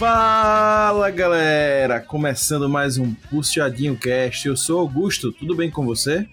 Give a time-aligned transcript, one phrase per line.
[0.00, 2.00] Fala galera!
[2.00, 4.48] Começando mais um Puxadinho Cast.
[4.48, 6.26] Eu sou Augusto, tudo bem com você?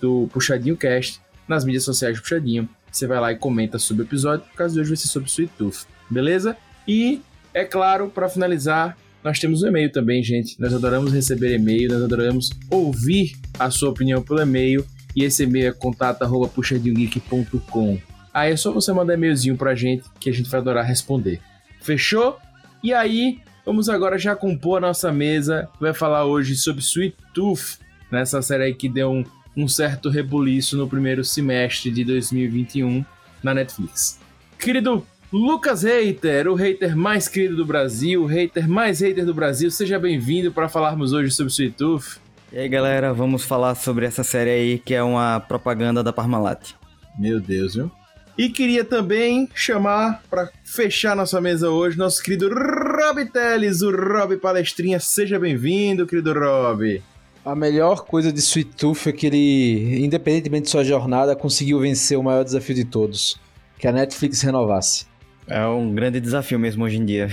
[0.00, 2.68] do Puxadinho Cast nas mídias sociais do Puxadinho.
[2.90, 5.28] Você vai lá e comenta sobre o episódio, por causa de hoje vai ser sobre
[5.28, 6.56] Sweet Tooth, beleza?
[6.86, 7.22] E
[7.54, 10.58] é claro, para finalizar, nós temos um e-mail também, gente.
[10.60, 14.86] Nós adoramos receber e-mail, nós adoramos ouvir a sua opinião pelo e-mail.
[15.14, 17.98] E esse e-mail é contato.puxadinhogeek.com.
[18.32, 21.40] Aí é só você mandar e-mailzinho pra gente que a gente vai adorar responder.
[21.80, 22.38] Fechou?
[22.82, 25.68] E aí, vamos agora já compor a nossa mesa.
[25.80, 27.78] Vai falar hoje sobre Sweet Tooth,
[28.10, 29.24] nessa série aí que deu um,
[29.56, 33.04] um certo rebuliço no primeiro semestre de 2021
[33.42, 34.20] na Netflix.
[34.58, 39.70] Querido Lucas Hater, o hater mais querido do Brasil, o hater mais hater do Brasil,
[39.70, 42.18] seja bem-vindo para falarmos hoje sobre Sweet Tooth.
[42.50, 46.72] E aí, galera, vamos falar sobre essa série aí que é uma propaganda da Parmalat.
[47.18, 47.90] Meu Deus, viu?
[48.38, 54.36] E queria também chamar para fechar nossa mesa hoje nosso querido Rob Teles, o Rob
[54.36, 55.00] Palestrinha.
[55.00, 57.02] Seja bem-vindo, querido Rob.
[57.44, 62.16] A melhor coisa de Sweet Tooth é que ele, independentemente de sua jornada, conseguiu vencer
[62.16, 63.40] o maior desafio de todos,
[63.76, 65.04] que a Netflix renovasse.
[65.48, 67.28] É um grande desafio mesmo hoje em dia.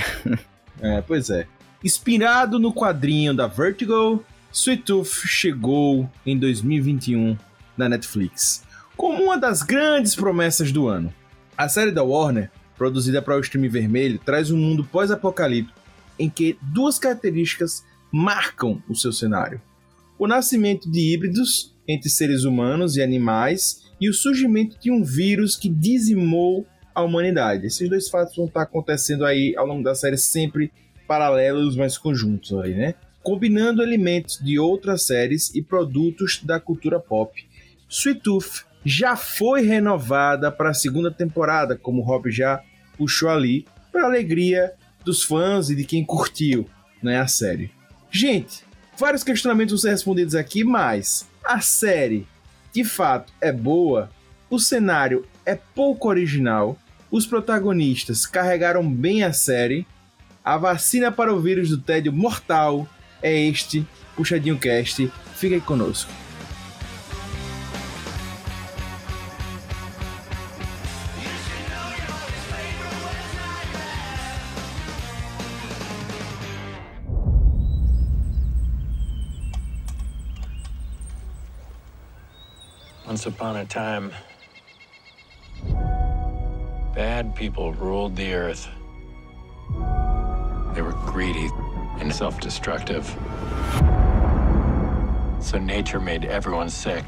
[0.82, 1.46] é, pois é.
[1.84, 7.38] Inspirado no quadrinho da Vertigo, Sweet Tooth chegou em 2021
[7.78, 8.64] na Netflix,
[8.95, 11.13] como uma das grandes promessas do ano.
[11.57, 15.79] A série da Warner, produzida para o stream vermelho, traz um mundo pós-apocalíptico
[16.17, 19.61] em que duas características marcam o seu cenário:
[20.17, 25.56] o nascimento de híbridos entre seres humanos e animais e o surgimento de um vírus
[25.56, 27.67] que dizimou a humanidade.
[27.67, 30.72] Esses dois fatos vão estar acontecendo aí ao longo da série sempre
[31.07, 32.95] paralelos, mas conjuntos aí, né?
[33.22, 37.45] Combinando elementos de outras séries e produtos da cultura pop.
[37.89, 42.62] Sweet Tooth já foi renovada para a segunda temporada, como o Rob já
[42.97, 44.73] puxou ali, para alegria
[45.03, 46.69] dos fãs e de quem curtiu
[47.01, 47.72] né, a série.
[48.12, 48.63] Gente,
[48.97, 52.28] vários questionamentos vão ser respondidos aqui, mas a série
[52.72, 54.09] de fato é boa,
[54.50, 56.78] o cenário é pouco original,
[57.09, 59.88] os protagonistas carregaram bem a série.
[60.44, 62.88] A vacina para o vírus do tédio mortal
[63.22, 65.10] é este Puxadinho Cast.
[65.36, 66.12] Fique aí conosco.
[83.25, 84.12] Once upon a time
[86.94, 88.68] Bad people ruled the earth.
[90.75, 91.50] They were greedy
[92.00, 93.07] and self destructive.
[95.39, 97.04] So nature made everyone sick.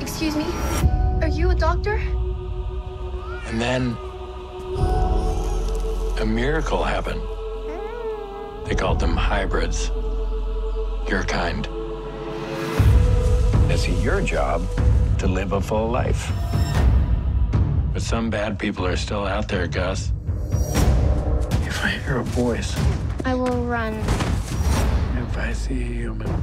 [0.00, 0.46] Excuse me?
[1.22, 1.96] Are you a doctor?
[3.46, 3.96] And then
[6.20, 7.22] a miracle happened.
[8.66, 9.90] They called them hybrids.
[11.08, 11.68] Your kind.
[13.72, 14.66] It's your job
[15.18, 16.32] to live a full life.
[17.92, 20.10] But some bad people are still out there, Gus.
[21.64, 22.76] If I hear a voice,
[23.24, 23.94] I will run.
[23.94, 26.42] if I see a human,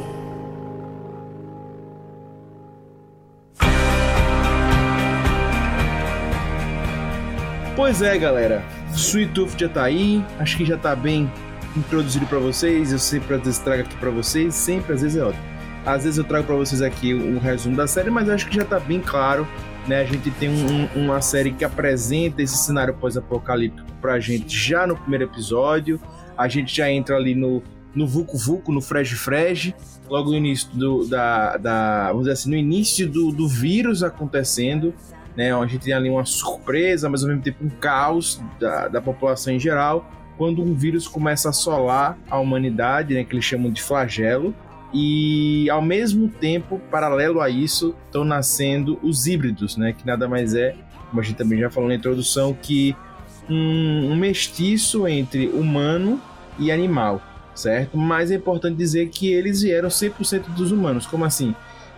[7.81, 8.63] Pois é, galera.
[8.93, 10.23] Sweet Tooth já tá aí.
[10.37, 11.27] Acho que já tá bem
[11.75, 12.91] introduzido pra vocês.
[12.91, 14.53] Eu sempre às vezes trago aqui pra vocês.
[14.53, 15.43] Sempre, às vezes é ótimo.
[15.83, 18.63] Às vezes eu trago pra vocês aqui o resumo da série, mas acho que já
[18.63, 19.47] tá bem claro.
[19.87, 19.99] Né?
[20.01, 24.85] A gente tem um- um- uma série que apresenta esse cenário pós-apocalíptico pra gente já
[24.85, 25.99] no primeiro episódio.
[26.37, 27.63] A gente já entra ali no,
[27.95, 29.73] no Vucu Vucu, no Fresh Fresh,
[30.07, 32.07] logo no início do, da, da.
[32.09, 34.93] Vamos dizer assim, no início do, do vírus acontecendo
[35.35, 35.53] né?
[35.53, 39.53] A gente tem ali uma surpresa, mas ao mesmo tempo um caos da, da população
[39.53, 43.23] em geral, quando um vírus começa a assolar a humanidade, né?
[43.23, 44.53] Que eles chamam de flagelo.
[44.93, 49.93] E ao mesmo tempo, paralelo a isso, estão nascendo os híbridos, né?
[49.93, 50.75] Que nada mais é,
[51.09, 52.95] como a gente também já falou na introdução, que
[53.49, 56.19] um, um mestiço entre humano
[56.59, 57.21] e animal,
[57.53, 57.97] certo?
[57.97, 61.05] Mas é importante dizer que eles vieram 100% dos humanos.
[61.05, 61.55] Como assim?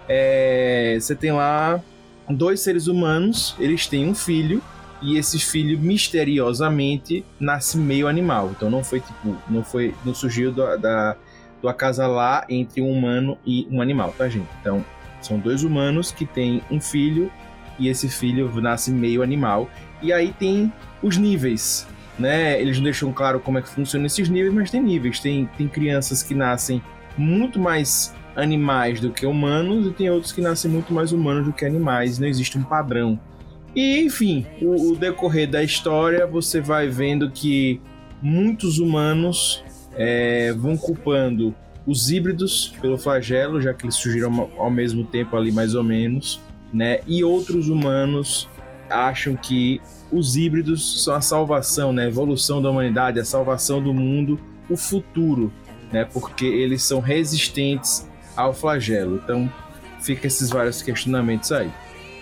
[0.07, 1.81] É, você tem lá
[2.29, 4.61] dois seres humanos, eles têm um filho
[5.01, 8.51] e esse filho misteriosamente nasce meio animal.
[8.55, 11.17] Então não foi tipo, não foi, não surgiu da, da
[11.61, 14.49] do acasalar entre um humano e um animal, tá gente?
[14.59, 14.85] Então
[15.21, 17.31] são dois humanos que têm um filho
[17.79, 19.69] e esse filho nasce meio animal.
[20.01, 20.71] E aí tem
[21.01, 21.87] os níveis,
[22.19, 22.61] né?
[22.61, 25.19] Eles não deixam claro como é que funcionam esses níveis, mas tem níveis.
[25.21, 26.83] Tem, tem crianças que nascem
[27.17, 31.53] muito mais animais do que humanos e tem outros que nascem muito mais humanos do
[31.53, 32.19] que animais.
[32.19, 33.19] Não existe um padrão.
[33.75, 37.81] E enfim, o, o decorrer da história você vai vendo que
[38.21, 39.63] muitos humanos
[39.95, 41.53] é, vão culpando
[41.85, 46.39] os híbridos pelo flagelo, já que eles surgiram ao mesmo tempo ali mais ou menos,
[46.73, 46.99] né?
[47.05, 48.47] E outros humanos
[48.89, 49.81] acham que
[50.11, 52.05] os híbridos são a salvação, né?
[52.05, 54.39] A evolução da humanidade, a salvação do mundo,
[54.69, 55.51] o futuro,
[55.91, 56.05] né?
[56.05, 59.21] Porque eles são resistentes ao flagelo.
[59.23, 59.51] Então,
[60.01, 61.71] fica esses vários questionamentos aí.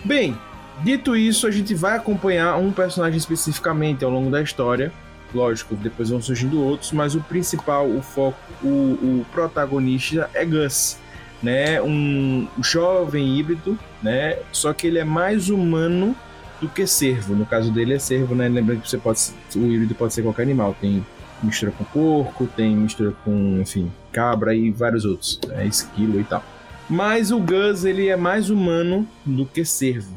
[0.04, 0.36] Bem,
[0.82, 4.92] dito isso, a gente vai acompanhar um personagem especificamente ao longo da história.
[5.34, 10.98] Lógico, depois vão surgindo outros, mas o principal, o foco, o, o protagonista é Gus,
[11.42, 11.80] né?
[11.80, 14.38] Um jovem híbrido, né?
[14.52, 16.14] Só que ele é mais humano
[16.60, 17.34] do que cervo.
[17.34, 18.48] No caso dele é cervo, né?
[18.48, 19.20] Lembrando que você pode,
[19.56, 20.76] o híbrido pode ser qualquer animal.
[20.78, 21.04] Tem
[21.42, 25.66] mistura com porco, tem mistura com, enfim, cabra e vários outros, né?
[25.66, 26.42] esquilo e tal.
[26.88, 30.14] Mas o Gus, ele é mais humano do que cervo.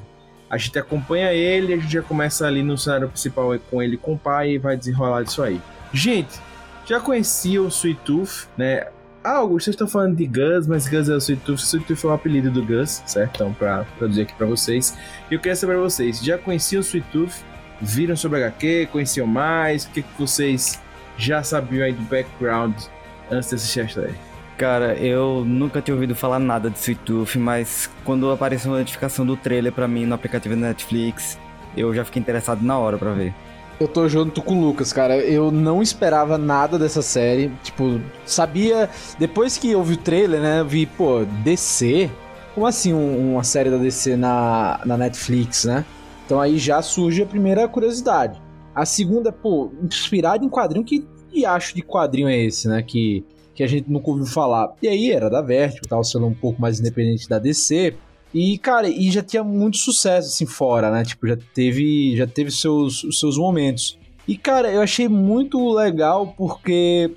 [0.49, 4.13] A gente acompanha ele, a gente já começa ali no cenário principal com ele com
[4.13, 5.59] o pai e vai desenrolar disso aí.
[5.91, 6.39] Gente,
[6.85, 8.87] já conhecia o Sweet Tooth, né?
[9.23, 11.61] Ah, Augusto, vocês estão falando de Gus, mas Gus é o Sweet Tooth.
[11.61, 13.35] Sweet Tooth é o apelido do Gus, certo?
[13.35, 14.95] Então, pra traduzir aqui pra vocês.
[15.31, 17.43] E eu queria saber pra vocês, já conheciam o Sweet Tooth?
[17.81, 18.89] Viram sobre HQ?
[18.91, 19.85] Conheciam mais?
[19.85, 20.79] O que, que vocês
[21.17, 22.73] já sabiam aí do background
[23.31, 24.15] antes de assistir a série?
[24.57, 29.25] Cara, eu nunca tinha ouvido falar nada de Sweet Tooth, mas quando apareceu a notificação
[29.25, 31.37] do trailer pra mim no aplicativo da Netflix,
[31.75, 33.33] eu já fiquei interessado na hora pra ver.
[33.77, 35.17] Eu tô junto com o Lucas, cara.
[35.17, 37.51] Eu não esperava nada dessa série.
[37.61, 38.89] Tipo, sabia.
[39.19, 40.61] Depois que eu vi o trailer, né?
[40.61, 42.09] Eu vi, pô, DC?
[42.53, 45.83] Como assim um- uma série da DC na, na Netflix, né?
[46.25, 48.41] Então aí já surge a primeira curiosidade.
[48.75, 50.85] A segunda, pô, inspirado em quadrinho.
[50.85, 51.05] Que,
[51.45, 52.83] acho de quadrinho é esse, né?
[52.83, 54.73] Que, que a gente nunca ouviu falar.
[54.81, 57.95] E aí era da Vertigo, tava sendo um pouco mais independente da DC.
[58.33, 61.05] E, cara, e já tinha muito sucesso, assim, fora, né?
[61.05, 63.97] Tipo, já teve, já teve seus, seus momentos.
[64.27, 67.11] E, cara, eu achei muito legal porque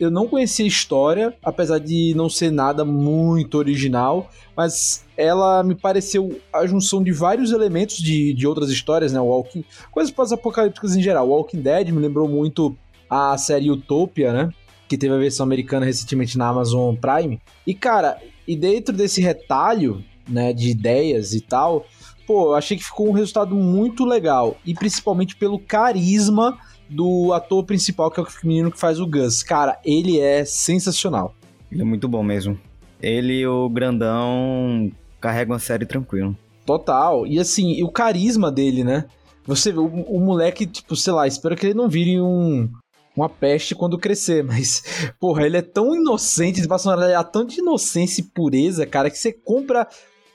[0.00, 5.74] eu não conhecia a história, apesar de não ser nada muito original, mas ela me
[5.74, 9.20] pareceu a junção de vários elementos de, de outras histórias, né?
[9.20, 11.28] Walking, coisas pós-apocalípticas em geral.
[11.28, 12.74] Walking Dead me lembrou muito
[13.08, 14.50] a série Utopia, né?
[14.88, 17.40] que teve a versão americana recentemente na Amazon Prime.
[17.64, 21.86] E, cara, e dentro desse retalho, né, de ideias e tal,
[22.26, 24.56] pô, eu achei que ficou um resultado muito legal.
[24.66, 26.58] E principalmente pelo carisma
[26.90, 29.42] do ator principal, que é o menino que faz o Gus.
[29.42, 31.34] Cara, ele é sensacional.
[31.70, 32.58] Ele é muito bom mesmo.
[33.00, 36.36] Ele e o grandão carregam a série tranquilo.
[36.66, 37.26] Total.
[37.26, 39.06] E assim, e o carisma dele, né?
[39.46, 42.68] Você o, o moleque, tipo, sei lá, espero que ele não vire um
[43.16, 44.82] uma peste quando crescer, mas,
[45.18, 49.18] porra, ele é tão inocente, ele passa uma tão de inocência e pureza, cara, que
[49.18, 49.86] você compra.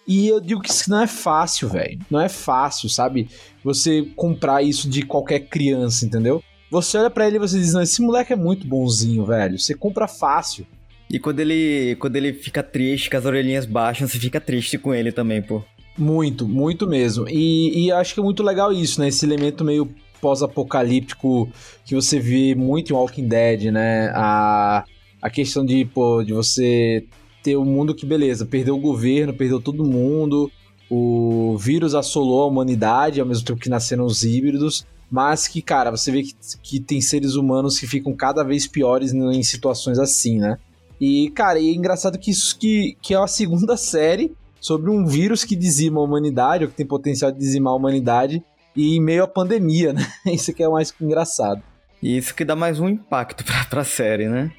[0.08, 2.00] E eu digo que isso não é fácil, velho.
[2.10, 3.28] Não é fácil, sabe?
[3.64, 6.44] Você comprar isso de qualquer criança, entendeu?
[6.70, 9.58] Você olha para ele e você diz: Não, esse moleque é muito bonzinho, velho.
[9.58, 10.66] Você compra fácil.
[11.10, 14.94] E quando ele, quando ele fica triste, com as orelhinhas baixas, você fica triste com
[14.94, 15.64] ele também, pô.
[15.98, 17.28] Muito, muito mesmo.
[17.30, 19.08] E, e acho que é muito legal isso, né?
[19.08, 21.50] Esse elemento meio pós-apocalíptico
[21.86, 24.12] que você vê muito em Walking Dead, né?
[24.14, 24.84] A,
[25.22, 27.06] a questão de, pô, de você
[27.46, 30.52] ter um mundo que, beleza, perdeu o governo, perdeu todo mundo,
[30.90, 35.92] o vírus assolou a humanidade, ao mesmo tempo que nasceram os híbridos, mas que, cara,
[35.92, 36.34] você vê que,
[36.64, 40.58] que tem seres humanos que ficam cada vez piores em situações assim, né?
[41.00, 45.06] E, cara, e é engraçado que isso que, que é a segunda série sobre um
[45.06, 48.44] vírus que dizima a humanidade, ou que tem potencial de dizimar a humanidade,
[48.76, 50.04] e em meio à pandemia, né?
[50.26, 51.62] Isso que é mais engraçado.
[52.02, 54.52] E isso que dá mais um impacto pra, pra série, né?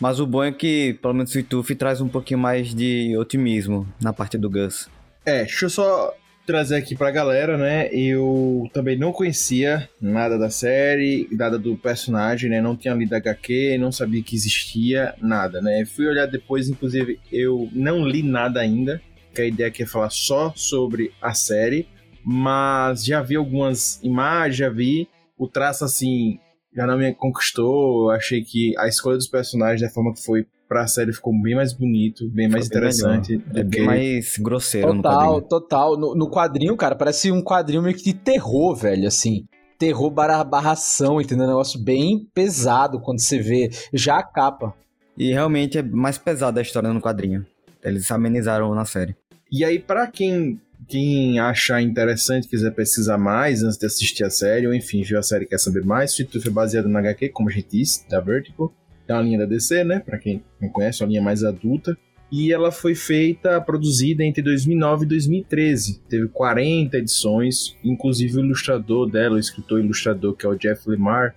[0.00, 3.86] Mas o bom é que, pelo menos o YouTube traz um pouquinho mais de otimismo
[4.00, 4.88] na parte do Gus.
[5.24, 6.14] É, deixa eu só
[6.46, 7.88] trazer aqui pra galera, né?
[7.92, 12.60] Eu também não conhecia nada da série, nada do personagem, né?
[12.60, 15.84] Não tinha lido HQ, não sabia que existia nada, né?
[15.84, 19.00] Fui olhar depois, inclusive, eu não li nada ainda,
[19.34, 21.86] que a ideia aqui é falar só sobre a série
[22.24, 26.38] mas já vi algumas imagens, já vi o traço assim,
[26.74, 28.10] já não me conquistou.
[28.10, 31.72] Achei que a escolha dos personagens, da forma que foi pra série, ficou bem mais
[31.72, 33.42] bonito, bem mais bem interessante.
[33.54, 35.48] É bem mais grosseiro total, no quadrinho.
[35.48, 39.46] Total, no, no quadrinho, cara, parece um quadrinho meio que de terror, velho, assim
[39.80, 41.46] terror barra barração, entendeu?
[41.46, 44.74] Um negócio bem pesado quando você vê já a capa.
[45.16, 47.46] E realmente é mais pesada a história no quadrinho.
[47.82, 49.16] Eles amenizaram na série.
[49.50, 54.66] E aí, para quem quem achar interessante, quiser pesquisar mais antes de assistir a série,
[54.66, 57.48] ou enfim, viu a série quer saber mais, Sweet Tooth é baseado na HQ, como
[57.48, 58.74] a gente disse, da Vertical.
[59.06, 60.00] É uma linha da DC, né?
[60.00, 61.96] Pra quem não conhece, é uma linha mais adulta.
[62.30, 66.02] E ela foi feita, produzida entre 2009 e 2013.
[66.08, 71.34] Teve 40 edições, inclusive o ilustrador dela, o escritor ilustrador, que é o Jeff Lemar,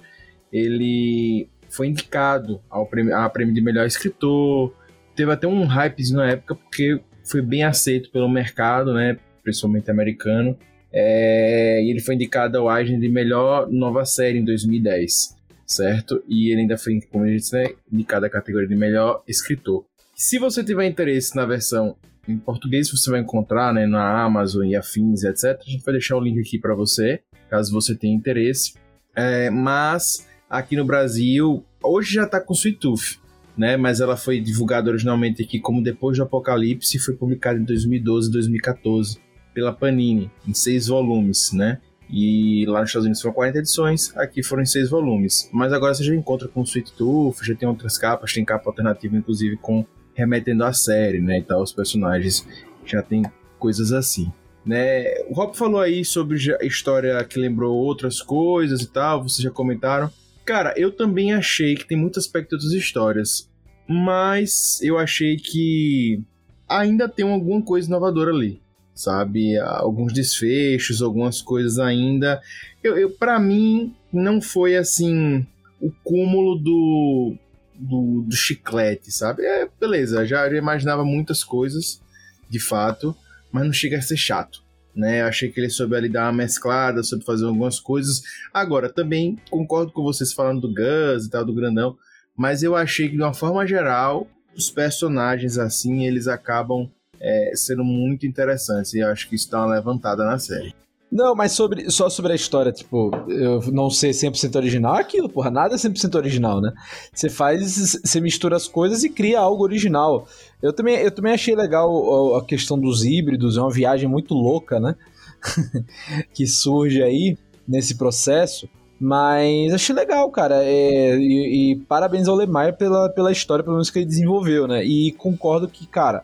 [0.52, 4.74] ele foi indicado ao prêmio, a prêmio de melhor escritor.
[5.16, 9.18] Teve até um hype na época, porque foi bem aceito pelo mercado, né?
[9.44, 10.58] Principalmente americano.
[10.92, 15.36] É, e ele foi indicado ao Eisner de melhor nova série em 2010,
[15.66, 16.24] certo?
[16.28, 19.86] E ele ainda foi, como gente disse, né, indicado a categoria de melhor escritor.
[20.16, 21.96] Se você tiver interesse na versão
[22.28, 25.60] em português, você vai encontrar né, na Amazon e afins, etc.
[25.60, 28.76] A gente vai deixar o link aqui para você, caso você tenha interesse.
[29.16, 33.20] É, mas aqui no Brasil, hoje já está com Sweet Tooth,
[33.58, 33.78] né?
[33.78, 38.30] Mas ela foi divulgada originalmente aqui como Depois do Apocalipse e foi publicada em 2012
[38.30, 39.20] e 2014
[39.54, 41.80] pela Panini, em seis volumes, né?
[42.10, 45.50] E lá nos Estados Unidos foram 40 edições, aqui foram em seis volumes.
[45.52, 49.16] Mas agora você já encontra com Sweet Tooth, já tem outras capas, tem capa alternativa,
[49.16, 51.40] inclusive com remetendo à série, né?
[51.40, 52.48] E tal, os personagens
[52.86, 53.24] já tem
[53.58, 54.32] coisas assim.
[54.66, 55.06] Né?
[55.28, 59.52] O Rob falou aí sobre a história que lembrou outras coisas e tal, vocês já
[59.52, 60.10] comentaram.
[60.46, 63.50] Cara, eu também achei que tem muito aspecto outras histórias,
[63.88, 66.22] mas eu achei que
[66.70, 68.63] ainda tem alguma coisa inovadora ali
[68.94, 69.58] sabe?
[69.58, 72.42] Alguns desfechos, algumas coisas ainda.
[72.84, 75.46] Eu, eu para mim não foi assim
[75.82, 77.36] o cúmulo do,
[77.76, 79.44] do, do chiclete, sabe?
[79.44, 82.02] É, beleza, já, imaginava muitas coisas,
[82.50, 83.16] de fato,
[83.52, 84.64] mas não chega a ser chato.
[84.96, 88.22] Né, achei que ele soube ali dar uma mesclada, soube fazer algumas coisas.
[88.54, 91.98] Agora, também concordo com vocês falando do Gus e tal, do grandão,
[92.38, 96.92] mas eu achei que de uma forma geral, os personagens assim, eles acabam
[97.24, 98.94] é, sendo muito interessantes.
[98.94, 100.76] E acho que isso dá uma levantada na série.
[101.10, 105.52] Não, mas sobre, só sobre a história, tipo, eu não ser 100% original, aquilo, porra,
[105.52, 106.74] nada é 100% original, né?
[107.14, 110.28] Você faz, você mistura as coisas e cria algo original.
[110.60, 114.80] Eu também, eu também achei legal a questão dos híbridos, é uma viagem muito louca,
[114.80, 114.96] né?
[116.34, 117.38] que surge aí
[117.68, 118.68] nesse processo.
[119.00, 120.64] Mas achei legal, cara.
[120.64, 124.84] É, e, e, parabéns ao Lemar pela, pela história, pelo menos que ele desenvolveu, né?
[124.84, 126.24] E concordo que, cara,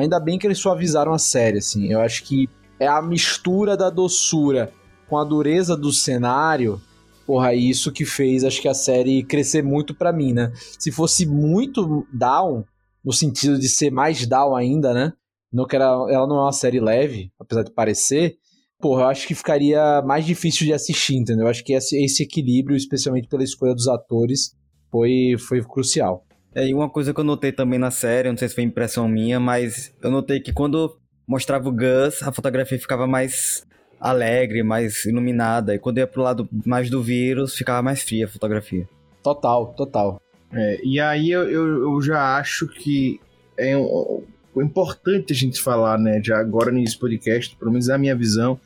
[0.00, 1.92] Ainda bem que eles suavizaram a série, assim.
[1.92, 4.72] Eu acho que é a mistura da doçura
[5.08, 6.80] com a dureza do cenário.
[7.26, 10.52] Porra, isso que fez, acho que a série crescer muito pra mim, né?
[10.78, 12.64] Se fosse muito down,
[13.04, 15.12] no sentido de ser mais down ainda, né?
[15.52, 18.36] Não que ela, ela não é uma série leve, apesar de parecer,
[18.80, 21.44] porra, eu acho que ficaria mais difícil de assistir, entendeu?
[21.44, 24.56] Eu acho que esse, esse equilíbrio, especialmente pela escolha dos atores,
[24.90, 26.24] foi, foi crucial.
[26.54, 29.08] É, e uma coisa que eu notei também na série, não sei se foi impressão
[29.08, 33.64] minha, mas eu notei que quando mostrava o Gus, a fotografia ficava mais
[34.00, 38.28] alegre, mais iluminada, e quando ia pro lado mais do vírus, ficava mais fria a
[38.28, 38.88] fotografia.
[39.22, 40.20] Total, total.
[40.52, 43.20] É, e aí eu, eu, eu já acho que
[43.56, 44.24] é um,
[44.56, 48.58] importante a gente falar, né, já agora nesse podcast, pelo menos na minha visão,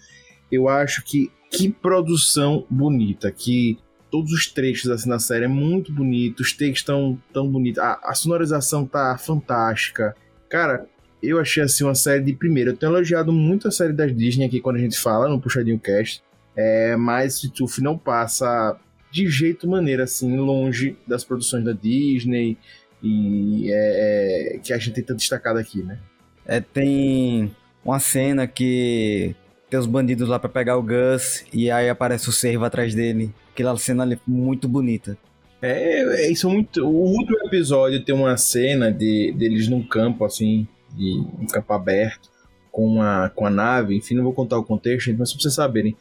[0.50, 3.78] eu acho que que produção bonita, que
[4.14, 7.98] todos os trechos assim na série é muito bonito, os takes estão tão bonitos, a,
[8.00, 10.14] a, sonorização tá fantástica.
[10.48, 10.86] Cara,
[11.20, 12.70] eu achei assim uma série de primeira.
[12.70, 15.80] Eu tenho elogiado muito a série das Disney aqui quando a gente fala no Puxadinho
[15.80, 16.22] Cast,
[16.54, 18.78] é, mas Tuf não passa
[19.10, 22.56] de jeito maneira assim longe das produções da Disney
[23.02, 25.98] e é, é, que a gente tenta destacar aqui, né?
[26.46, 27.50] É, tem
[27.84, 29.34] uma cena que
[29.68, 33.34] tem os bandidos lá para pegar o Gus e aí aparece o servo atrás dele.
[33.54, 35.16] Aquela cena ali muito bonita.
[35.62, 36.84] É, é isso é muito.
[36.84, 42.28] O último episódio tem uma cena de deles num campo assim, de um campo aberto
[42.70, 43.96] com a com a nave.
[43.96, 45.96] Enfim, não vou contar o contexto, mas pra vocês saberem.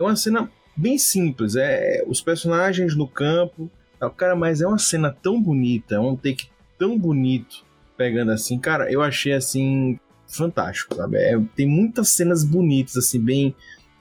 [0.00, 1.54] É uma cena bem simples.
[1.54, 6.16] É os personagens no campo Tá, cara, mas é uma cena tão bonita, é um
[6.16, 7.64] take tão bonito
[7.96, 8.58] pegando assim.
[8.58, 11.16] Cara, eu achei assim fantástico, sabe?
[11.16, 13.54] É, tem muitas cenas bonitas, assim, bem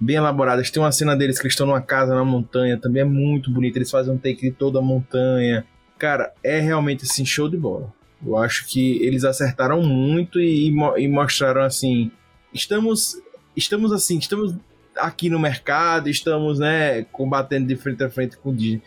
[0.03, 0.69] bem elaboradas.
[0.69, 3.77] Tem uma cena deles que eles estão numa casa na montanha, também é muito bonita.
[3.77, 5.65] Eles fazem um take de toda a montanha.
[5.97, 7.93] Cara, é realmente assim, show de bola.
[8.25, 12.11] Eu acho que eles acertaram muito e, e mostraram assim.
[12.53, 13.21] Estamos.
[13.55, 14.55] Estamos assim, estamos
[14.97, 18.81] aqui no mercado, estamos, né, combatendo de frente a frente com o Disney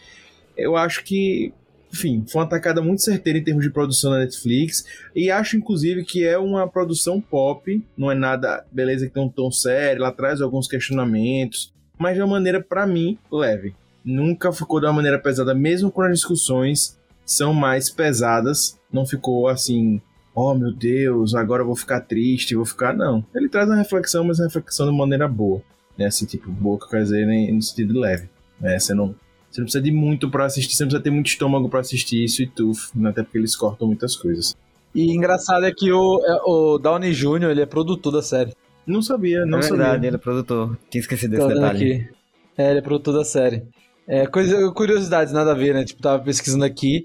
[0.56, 1.52] eu acho que,
[1.96, 4.84] enfim, foi uma atacada muito certeira em termos de produção na Netflix.
[5.14, 9.28] E acho, inclusive, que é uma produção pop, não é nada, beleza, que tem um
[9.28, 13.74] tom sério, ela traz alguns questionamentos, mas de uma maneira, para mim, leve.
[14.04, 18.78] Nunca ficou de uma maneira pesada, mesmo quando as discussões são mais pesadas.
[18.92, 20.00] Não ficou assim,
[20.34, 22.94] oh meu Deus, agora eu vou ficar triste, vou ficar.
[22.94, 23.24] Não.
[23.34, 25.60] Ele traz uma reflexão, mas uma reflexão de maneira boa.
[25.98, 26.06] Né?
[26.06, 28.28] Assim, tipo, boa, quer dizer, no sentido leve.
[28.60, 28.78] Né?
[28.78, 29.14] Você não
[29.50, 32.24] você não precisa de muito para assistir, você não precisa ter muito estômago para assistir
[32.24, 33.10] isso e tuf, né?
[33.10, 34.56] até porque eles cortam muitas coisas.
[34.94, 38.52] E engraçado é que o, é, o Downey Jr., ele é produtor da série.
[38.86, 39.78] Não sabia, não é sabia.
[39.78, 40.78] verdade, ele é produtor.
[40.88, 41.92] Tinha esquecido desse detalhe.
[41.92, 42.08] Aqui.
[42.56, 43.62] É, ele é produtor da série.
[44.08, 45.84] É, coisa, curiosidades, nada a ver, né?
[45.84, 47.04] Tipo, tava pesquisando aqui.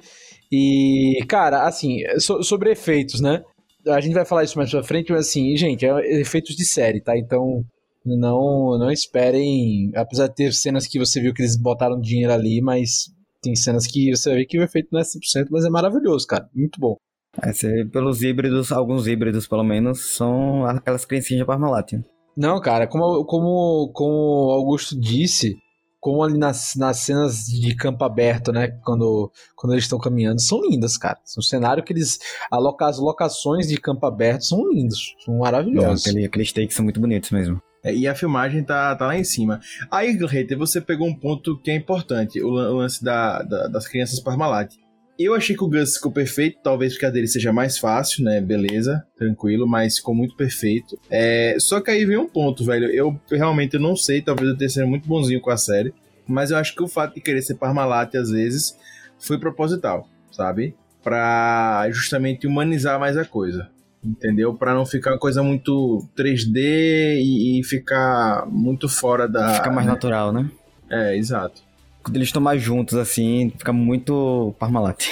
[0.52, 3.42] E, cara, assim, so, sobre efeitos, né?
[3.88, 7.02] A gente vai falar isso mais pra frente, mas assim, gente, é efeitos de série,
[7.02, 7.18] tá?
[7.18, 7.64] Então,
[8.06, 9.92] não, não esperem.
[9.96, 13.12] Apesar de ter cenas que você viu que eles botaram dinheiro ali, mas
[13.42, 16.50] tem cenas que você vê que o efeito não é 100%, mas é maravilhoso, cara.
[16.54, 16.96] Muito bom.
[17.42, 21.94] É, se, pelos híbridos, alguns híbridos pelo menos, são aquelas criancinhas de Parmalat.
[22.36, 25.58] Não, cara, como, como, como o Augusto disse,
[26.00, 28.70] como ali nas, nas cenas de campo aberto, né?
[28.84, 31.20] Quando, quando eles estão caminhando, são lindas, cara.
[31.38, 32.20] Um cenário que eles.
[32.50, 36.06] Aloca, as locações de campo aberto são lindos, são maravilhosos.
[36.06, 37.62] aquele, aqueles takes são muito bonitos mesmo.
[37.84, 39.60] É, e a filmagem tá, tá lá em cima.
[39.90, 44.20] Aí, Hater, você pegou um ponto que é importante: o, lance da, da, das crianças
[44.20, 44.76] Parmalat.
[45.20, 48.42] Eu achei que o Gus ficou perfeito, talvez porque a dele seja mais fácil, né?
[48.42, 50.98] Beleza, tranquilo, mas ficou muito perfeito.
[51.12, 52.90] É, só que aí vem um ponto, velho.
[52.90, 55.94] Eu realmente não sei, talvez eu tenha sido muito bonzinho com a série,
[56.28, 58.76] mas eu acho que o fato de querer ser Parmalat às vezes
[59.20, 60.74] foi proposital, sabe?
[61.04, 63.70] Pra justamente humanizar mais a coisa
[64.04, 64.54] entendeu?
[64.54, 69.56] Para não ficar uma coisa muito 3D e, e ficar muito fora da.
[69.56, 69.94] Fica mais né?
[69.94, 70.50] natural, né?
[70.90, 71.62] É, exato.
[72.04, 75.06] Quando eles estão mais juntos, assim, fica muito Parmalat.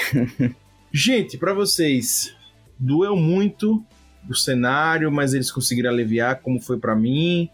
[0.91, 2.35] Gente, para vocês,
[2.77, 3.83] doeu muito
[4.27, 7.49] o cenário, mas eles conseguiram aliviar como foi para mim?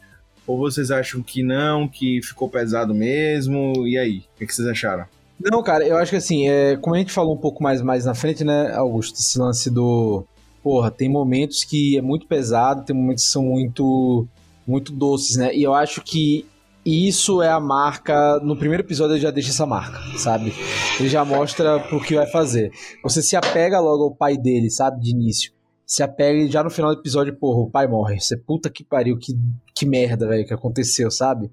[0.48, 3.86] Ou vocês acham que não, que ficou pesado mesmo?
[3.86, 5.06] E aí, o que, que vocês acharam?
[5.40, 8.06] Não, cara, eu acho que assim, é, como a gente falou um pouco mais, mais
[8.06, 10.26] na frente, né, Augusto, esse lance do,
[10.66, 14.28] porra, tem momentos que é muito pesado, tem momentos que são muito,
[14.66, 15.56] muito doces, né?
[15.56, 16.44] E eu acho que
[16.84, 18.40] isso é a marca.
[18.40, 20.52] No primeiro episódio ele já deixa essa marca, sabe?
[21.00, 22.72] Ele já mostra pro que vai fazer.
[23.04, 25.00] Você se apega logo ao pai dele, sabe?
[25.00, 25.54] De início.
[25.86, 28.20] Se apega e já no final do episódio, porra, o pai morre.
[28.20, 29.38] Você puta que pariu, que,
[29.76, 31.52] que merda, velho, que aconteceu, sabe?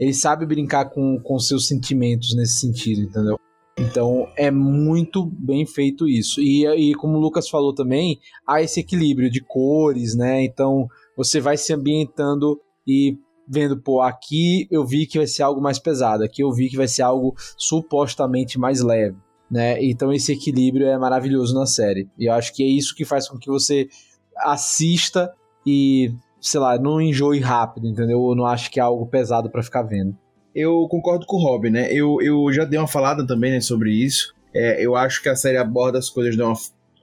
[0.00, 3.38] Ele sabe brincar com, com seus sentimentos nesse sentido, entendeu?
[3.76, 6.40] Então é muito bem feito isso.
[6.40, 10.44] E, e como o Lucas falou também, há esse equilíbrio de cores, né?
[10.44, 15.60] Então você vai se ambientando e vendo, pô, aqui eu vi que vai ser algo
[15.60, 19.16] mais pesado, aqui eu vi que vai ser algo supostamente mais leve,
[19.50, 19.82] né?
[19.84, 22.08] Então esse equilíbrio é maravilhoso na série.
[22.18, 23.88] E eu acho que é isso que faz com que você
[24.38, 25.32] assista
[25.66, 28.24] e, sei lá, não enjoe rápido, entendeu?
[28.28, 30.16] Eu não acho que é algo pesado para ficar vendo.
[30.54, 31.92] Eu concordo com o Rob, né?
[31.92, 34.34] Eu, eu já dei uma falada também né, sobre isso.
[34.52, 36.54] É, eu acho que a série aborda as coisas de uma,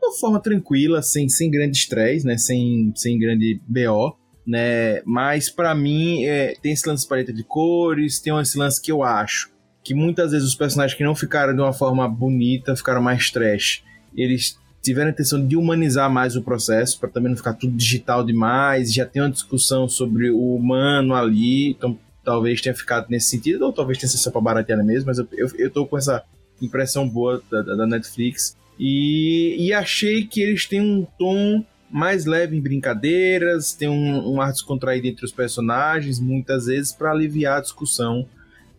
[0.01, 2.37] uma forma tranquila, sem, sem grande estresse, né?
[2.37, 4.15] Sem, sem grande BO.
[4.47, 5.01] Né?
[5.05, 8.91] Mas para mim é, tem esse lance de paleta de cores, tem esse lance que
[8.91, 9.51] eu acho
[9.83, 13.83] que muitas vezes os personagens que não ficaram de uma forma bonita ficaram mais trash.
[14.15, 18.23] Eles tiveram a intenção de humanizar mais o processo, para também não ficar tudo digital
[18.23, 18.93] demais.
[18.93, 23.73] Já tem uma discussão sobre o humano ali, então talvez tenha ficado nesse sentido, ou
[23.73, 26.23] talvez tenha sido só pra baratear mesmo, mas eu, eu, eu tô com essa
[26.61, 28.55] impressão boa da, da Netflix.
[28.79, 34.41] E, e, achei que eles têm um tom mais leve em brincadeiras, tem um, um
[34.41, 38.25] ar descontraído entre os personagens, muitas vezes para aliviar a discussão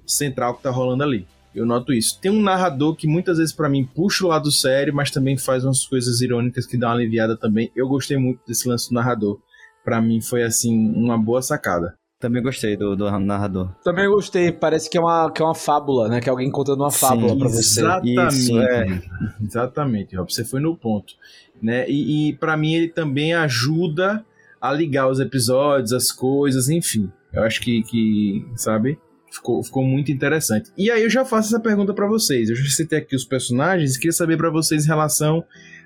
[0.07, 1.27] central que tá rolando ali.
[1.55, 2.19] Eu noto isso.
[2.19, 5.65] Tem um narrador que muitas vezes para mim puxa o lado sério, mas também faz
[5.65, 7.71] umas coisas irônicas que dão uma aliviada também.
[7.77, 9.39] Eu gostei muito desse lance do narrador.
[9.85, 11.95] Para mim foi assim uma boa sacada.
[12.23, 13.75] Também gostei do, do narrador.
[13.83, 16.21] Também gostei, parece que é uma, que é uma fábula, né?
[16.21, 17.81] Que é alguém contando uma fábula para você.
[17.81, 18.35] Exatamente.
[18.37, 19.03] Isso, é.
[19.45, 21.15] Exatamente, Rob, você foi no ponto.
[21.61, 21.85] Né?
[21.91, 24.25] E, e para mim ele também ajuda
[24.61, 27.11] a ligar os episódios, as coisas, enfim.
[27.33, 28.97] Eu acho que, que sabe?
[29.29, 30.71] Ficou, ficou muito interessante.
[30.79, 32.51] E aí eu já faço essa pergunta para vocês.
[32.51, 35.45] Eu já citei aqui os personagens e queria saber para vocês em relação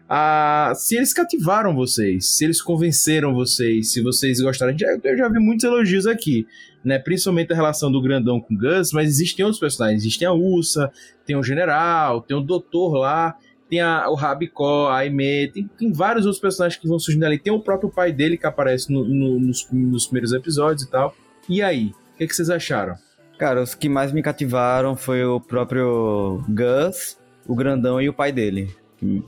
[0.09, 4.75] a se eles cativaram vocês, se eles convenceram vocês, se vocês gostaram.
[5.03, 6.47] Eu já vi muitos elogios aqui,
[6.85, 6.99] né?
[6.99, 10.03] Principalmente a relação do grandão com Gus, mas existem outros personagens.
[10.03, 10.91] Existem a Ursa,
[11.25, 13.37] tem o General, tem o Doutor lá,
[13.69, 17.39] tem a, o Rabicó, a Aimee, tem, tem, vários outros personagens que vão surgindo ali.
[17.39, 21.17] Tem o próprio pai dele que aparece no, no, nos, nos, primeiros episódios e tal.
[21.49, 22.95] E aí, o que, que vocês acharam?
[23.39, 28.31] Cara, os que mais me cativaram foi o próprio Gus, o grandão e o pai
[28.31, 28.71] dele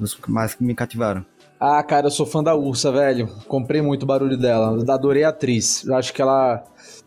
[0.01, 1.25] os mais que me cativaram.
[1.61, 3.29] Ah, cara, eu sou fã da Ursa, velho.
[3.49, 4.81] Comprei muito o barulho dela.
[4.93, 5.85] Adorei a atriz.
[5.85, 6.63] Eu acho que ela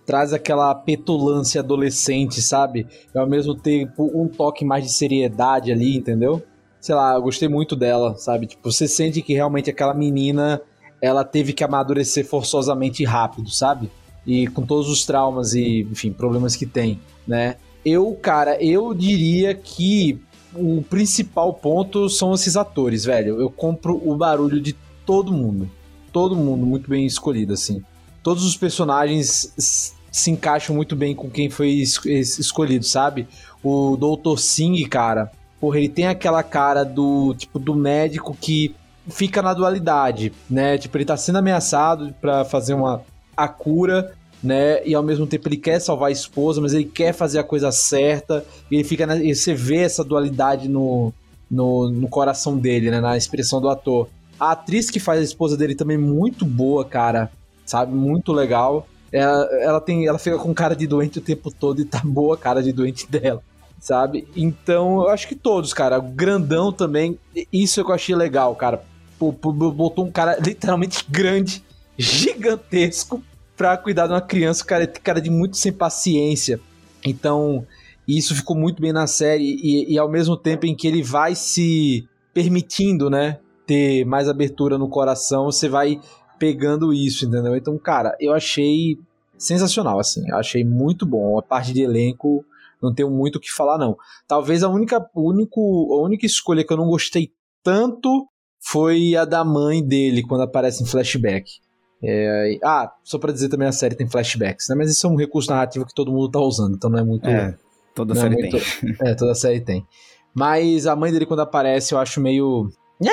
[0.06, 2.86] traz aquela petulância adolescente, sabe?
[3.16, 6.44] E ao mesmo tempo um toque mais de seriedade ali, entendeu?
[6.82, 8.48] Sei lá, eu gostei muito dela, sabe?
[8.48, 10.62] Tipo, você sente que realmente aquela menina
[11.02, 13.90] ela teve que amadurecer forçosamente rápido, sabe?
[14.26, 17.56] E com todos os traumas e, enfim, problemas que tem, né?
[17.86, 20.22] Eu, cara, eu diria que
[20.54, 23.40] o principal ponto são esses atores, velho.
[23.40, 25.70] Eu compro o barulho de todo mundo.
[26.12, 27.82] Todo mundo muito bem escolhido, assim.
[28.22, 33.28] Todos os personagens se encaixam muito bem com quem foi es escolhido, sabe?
[33.64, 34.38] O Dr.
[34.38, 38.76] Singh, cara, porra, ele tem aquela cara do tipo do médico que
[39.08, 40.78] fica na dualidade, né?
[40.78, 43.04] Tipo, ele tá sendo ameaçado para fazer uma
[43.36, 44.86] a cura, né?
[44.86, 47.72] E ao mesmo tempo ele quer salvar a esposa, mas ele quer fazer a coisa
[47.72, 48.44] certa.
[48.70, 49.06] E ele fica.
[49.06, 51.14] Na, e você vê essa dualidade no,
[51.50, 53.00] no, no coração dele, né?
[53.00, 54.08] Na expressão do ator.
[54.40, 57.32] A atriz que faz a esposa dele também muito boa, cara.
[57.66, 57.94] Sabe?
[57.94, 58.88] Muito legal.
[59.12, 62.36] Ela, ela, tem, ela fica com cara de doente o tempo todo e tá boa
[62.36, 63.44] a cara de doente dela,
[63.80, 64.26] sabe?
[64.36, 66.00] Então, eu acho que todos, cara.
[66.00, 67.20] Grandão também,
[67.52, 68.84] isso é que eu achei legal, cara.
[69.20, 71.62] Botou um cara literalmente grande,
[71.98, 73.22] gigantesco,
[73.62, 76.60] pra cuidar de uma criança, cara, cara de muito sem paciência.
[77.06, 77.64] Então,
[78.08, 81.36] isso ficou muito bem na série e, e ao mesmo tempo em que ele vai
[81.36, 86.02] se permitindo, né, ter mais abertura no coração, você vai
[86.40, 87.56] pegando isso, entendeu?
[87.56, 88.98] Então, cara, eu achei
[89.38, 91.38] sensacional, assim, eu achei muito bom.
[91.38, 92.44] A parte de elenco,
[92.82, 93.96] não tenho muito o que falar, não.
[94.28, 98.28] Talvez a única, único, a única escolha que eu não gostei tanto
[98.60, 101.62] foi a da mãe dele, quando aparece em flashback.
[102.04, 104.76] É, ah, só para dizer também a série tem flashbacks, né?
[104.76, 107.28] Mas isso é um recurso narrativo que todo mundo tá usando, então não é muito.
[107.28, 107.56] É,
[107.94, 108.98] toda série é muito, tem.
[109.08, 109.86] É, toda série tem.
[110.34, 112.70] Mas a mãe dele, quando aparece, eu acho meio.
[113.00, 113.12] Né?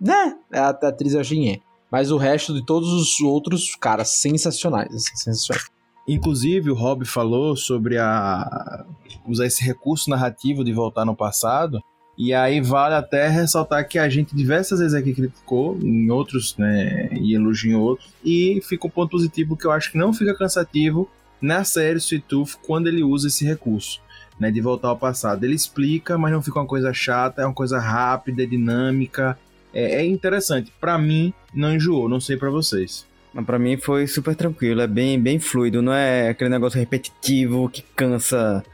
[0.00, 0.36] Né?
[0.52, 1.58] A, a atriz é.
[1.90, 4.94] Mas o resto de todos os outros, cara, sensacionais.
[4.94, 5.70] Assim, sensacionais.
[6.06, 8.84] Inclusive, o Rob falou sobre a
[9.26, 11.80] usar esse recurso narrativo de voltar no passado.
[12.16, 17.08] E aí vale até ressaltar que a gente diversas vezes aqui criticou, em outros, né,
[17.12, 20.32] e elogiou em outros, e fica um ponto positivo que eu acho que não fica
[20.34, 24.00] cansativo na série Tooth quando ele usa esse recurso,
[24.38, 25.44] né, de voltar ao passado.
[25.44, 29.36] Ele explica, mas não fica uma coisa chata, é uma coisa rápida, dinâmica,
[29.72, 30.72] é, é interessante.
[30.80, 33.04] Para mim, não enjoou, não sei para vocês.
[33.32, 37.68] Mas pra mim foi super tranquilo, é bem, bem fluido, não é aquele negócio repetitivo
[37.68, 38.64] que cansa,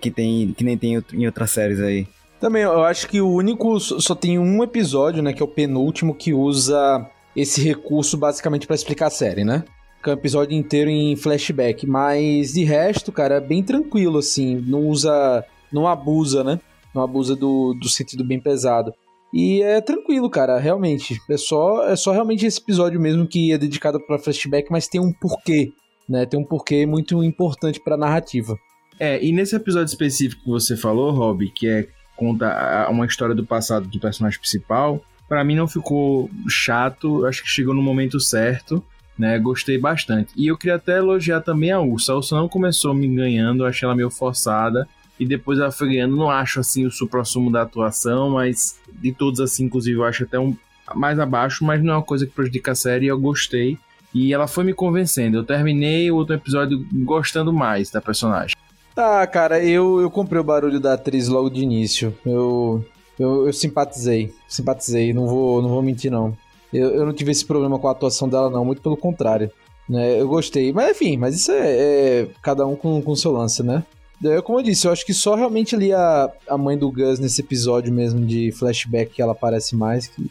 [0.00, 2.06] que, tem, que nem tem em outras séries aí.
[2.40, 3.78] Também, eu acho que o único.
[3.80, 5.32] Só tem um episódio, né?
[5.32, 9.64] Que é o penúltimo, que usa esse recurso basicamente para explicar a série, né?
[10.06, 11.86] que é um episódio inteiro em flashback.
[11.86, 14.56] Mas de resto, cara, é bem tranquilo, assim.
[14.66, 15.44] Não usa.
[15.72, 16.60] Não abusa, né?
[16.94, 18.94] Não abusa do, do sentido bem pesado.
[19.34, 21.18] E é tranquilo, cara, realmente.
[21.28, 25.00] É só, é só realmente esse episódio mesmo que é dedicado para flashback, mas tem
[25.00, 25.72] um porquê,
[26.08, 26.24] né?
[26.24, 28.56] Tem um porquê muito importante pra narrativa.
[28.98, 33.44] É, e nesse episódio específico que você falou, Rob, que é conta uma história do
[33.44, 38.82] passado do personagem principal, pra mim não ficou chato, acho que chegou no momento certo,
[39.18, 39.38] né?
[39.38, 40.32] Gostei bastante.
[40.36, 42.12] E eu queria até elogiar também a Ursa.
[42.12, 44.88] A Ursa não começou me ganhando, achei ela meio forçada.
[45.18, 49.40] E depois ela foi ganhando, não acho assim o supra-sumo da atuação, mas de todos
[49.40, 50.54] assim, inclusive, eu acho até um
[50.94, 53.78] mais abaixo, mas não é uma coisa que prejudica a série, eu gostei.
[54.14, 55.38] E ela foi me convencendo.
[55.38, 58.54] Eu terminei o outro episódio gostando mais da personagem.
[58.96, 62.16] Ah, cara, eu, eu comprei o barulho da atriz logo de início.
[62.24, 62.82] Eu,
[63.18, 64.32] eu, eu simpatizei.
[64.48, 66.36] Simpatizei, não vou, não vou mentir, não.
[66.72, 68.64] Eu, eu não tive esse problema com a atuação dela, não.
[68.64, 69.50] Muito pelo contrário.
[69.86, 70.18] Né?
[70.18, 70.72] Eu gostei.
[70.72, 73.84] Mas enfim, mas isso é, é cada um com o seu lance, né?
[74.24, 77.18] É, como eu disse, eu acho que só realmente ali a, a mãe do Gus
[77.18, 80.30] nesse episódio mesmo de flashback que ela aparece mais que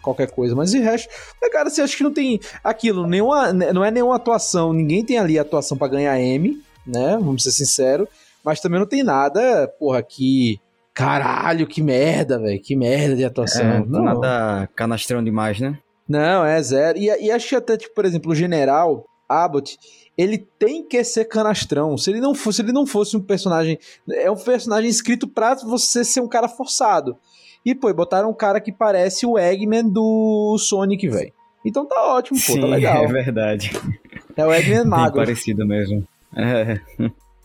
[0.00, 0.54] qualquer coisa.
[0.54, 1.08] Mas de resto,
[1.42, 4.72] é, cara, você acha que não tem aquilo, nenhuma, não é nenhuma atuação.
[4.72, 7.16] Ninguém tem ali atuação pra ganhar M, né?
[7.18, 8.08] Vamos ser sinceros.
[8.44, 10.58] Mas também não tem nada, porra, que.
[10.92, 12.60] Caralho, que merda, velho.
[12.60, 13.64] Que merda de atuação.
[13.66, 14.04] É, não.
[14.04, 15.78] nada canastrão demais, né?
[16.08, 16.98] Não, é zero.
[16.98, 19.76] E, e acho que até, tipo, por exemplo, o general Abbott,
[20.16, 21.96] ele tem que ser canastrão.
[21.98, 23.78] Se ele não fosse, se ele não fosse um personagem.
[24.08, 27.16] É um personagem escrito pra você ser um cara forçado.
[27.64, 31.32] E, pô, botaram um cara que parece o Eggman do Sonic, velho.
[31.64, 33.04] Então tá ótimo, pô, tá legal.
[33.04, 33.72] é verdade.
[34.36, 35.16] É o Eggman Bem magro.
[35.16, 36.06] parecido mesmo.
[36.36, 36.80] É.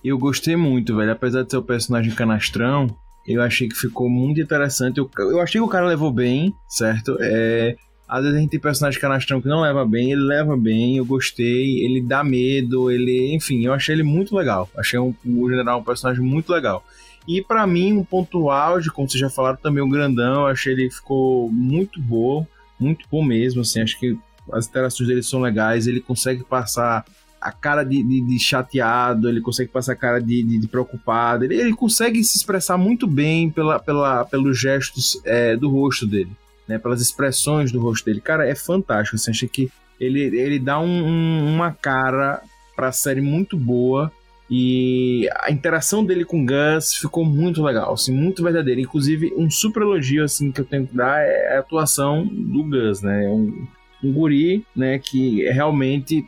[0.03, 1.11] Eu gostei muito, velho.
[1.11, 2.87] Apesar de ser o personagem canastrão,
[3.27, 4.97] eu achei que ficou muito interessante.
[4.97, 7.17] Eu, eu achei que o cara levou bem, certo?
[7.19, 7.75] É,
[8.07, 11.05] às vezes a gente tem personagem canastrão que não leva bem, ele leva bem, eu
[11.05, 13.35] gostei, ele dá medo, ele.
[13.35, 14.69] Enfim, eu achei ele muito legal.
[14.75, 16.83] Achei um, o general um personagem muito legal.
[17.27, 20.73] E pra mim, um ponto auge, como vocês já falaram, também o grandão, eu achei
[20.73, 22.47] ele ficou muito bom,
[22.79, 24.17] muito bom mesmo, assim, acho que
[24.51, 27.05] as interações dele são legais, ele consegue passar
[27.41, 31.55] a cara de, de- de chateado, ele consegue passar a cara de, de- preocupado, ele,
[31.55, 36.31] ele consegue se expressar muito bem pela, pela, pelos gestos é, do rosto dele,
[36.67, 38.21] né, pelas expressões do rosto dele.
[38.21, 42.41] Cara, é fantástico, assim, achei que ele, ele dá um- um- uma cara
[42.75, 44.11] pra série muito boa
[44.51, 48.81] e a interação dele com o Gus ficou muito legal, assim, muito verdadeira.
[48.81, 53.01] Inclusive, um super elogio assim que eu tenho que dar é a atuação do Gus,
[53.01, 53.25] né?
[53.25, 53.67] É Um,
[54.03, 56.25] um guri, né, que realmente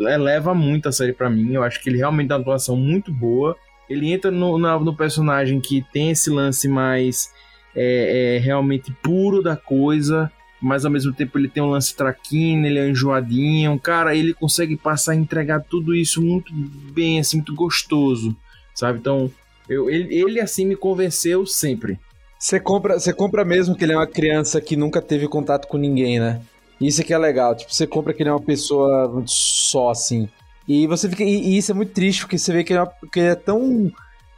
[0.00, 1.54] eleva muito a série pra mim.
[1.54, 3.56] Eu acho que ele realmente dá uma atuação muito boa.
[3.88, 7.30] Ele entra no, no personagem que tem esse lance mais
[7.74, 10.30] é, é, realmente puro da coisa,
[10.60, 13.78] mas ao mesmo tempo ele tem um lance traquino, ele é enjoadinho.
[13.78, 18.36] Cara, ele consegue passar e entregar tudo isso muito bem, assim, muito gostoso,
[18.74, 18.98] sabe?
[18.98, 19.30] Então,
[19.68, 21.98] eu, ele, ele assim me convenceu sempre.
[22.38, 25.78] Você compra, você compra mesmo que ele é uma criança que nunca teve contato com
[25.78, 26.40] ninguém, né?
[26.86, 27.54] Isso é que é legal.
[27.56, 30.28] Tipo, você compra que ele é uma pessoa só, assim.
[30.66, 31.22] E você fica.
[31.24, 33.28] E, e isso é muito triste, porque você vê que ele é, uma- que ele
[33.28, 33.90] é tão.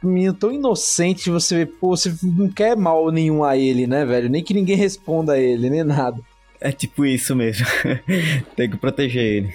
[0.03, 4.29] Menino tão inocente, você vê, pô, você não quer mal nenhum a ele, né, velho?
[4.29, 6.21] Nem que ninguém responda a ele, nem nada.
[6.61, 7.65] É tipo isso mesmo.
[8.55, 9.53] Tem que proteger ele.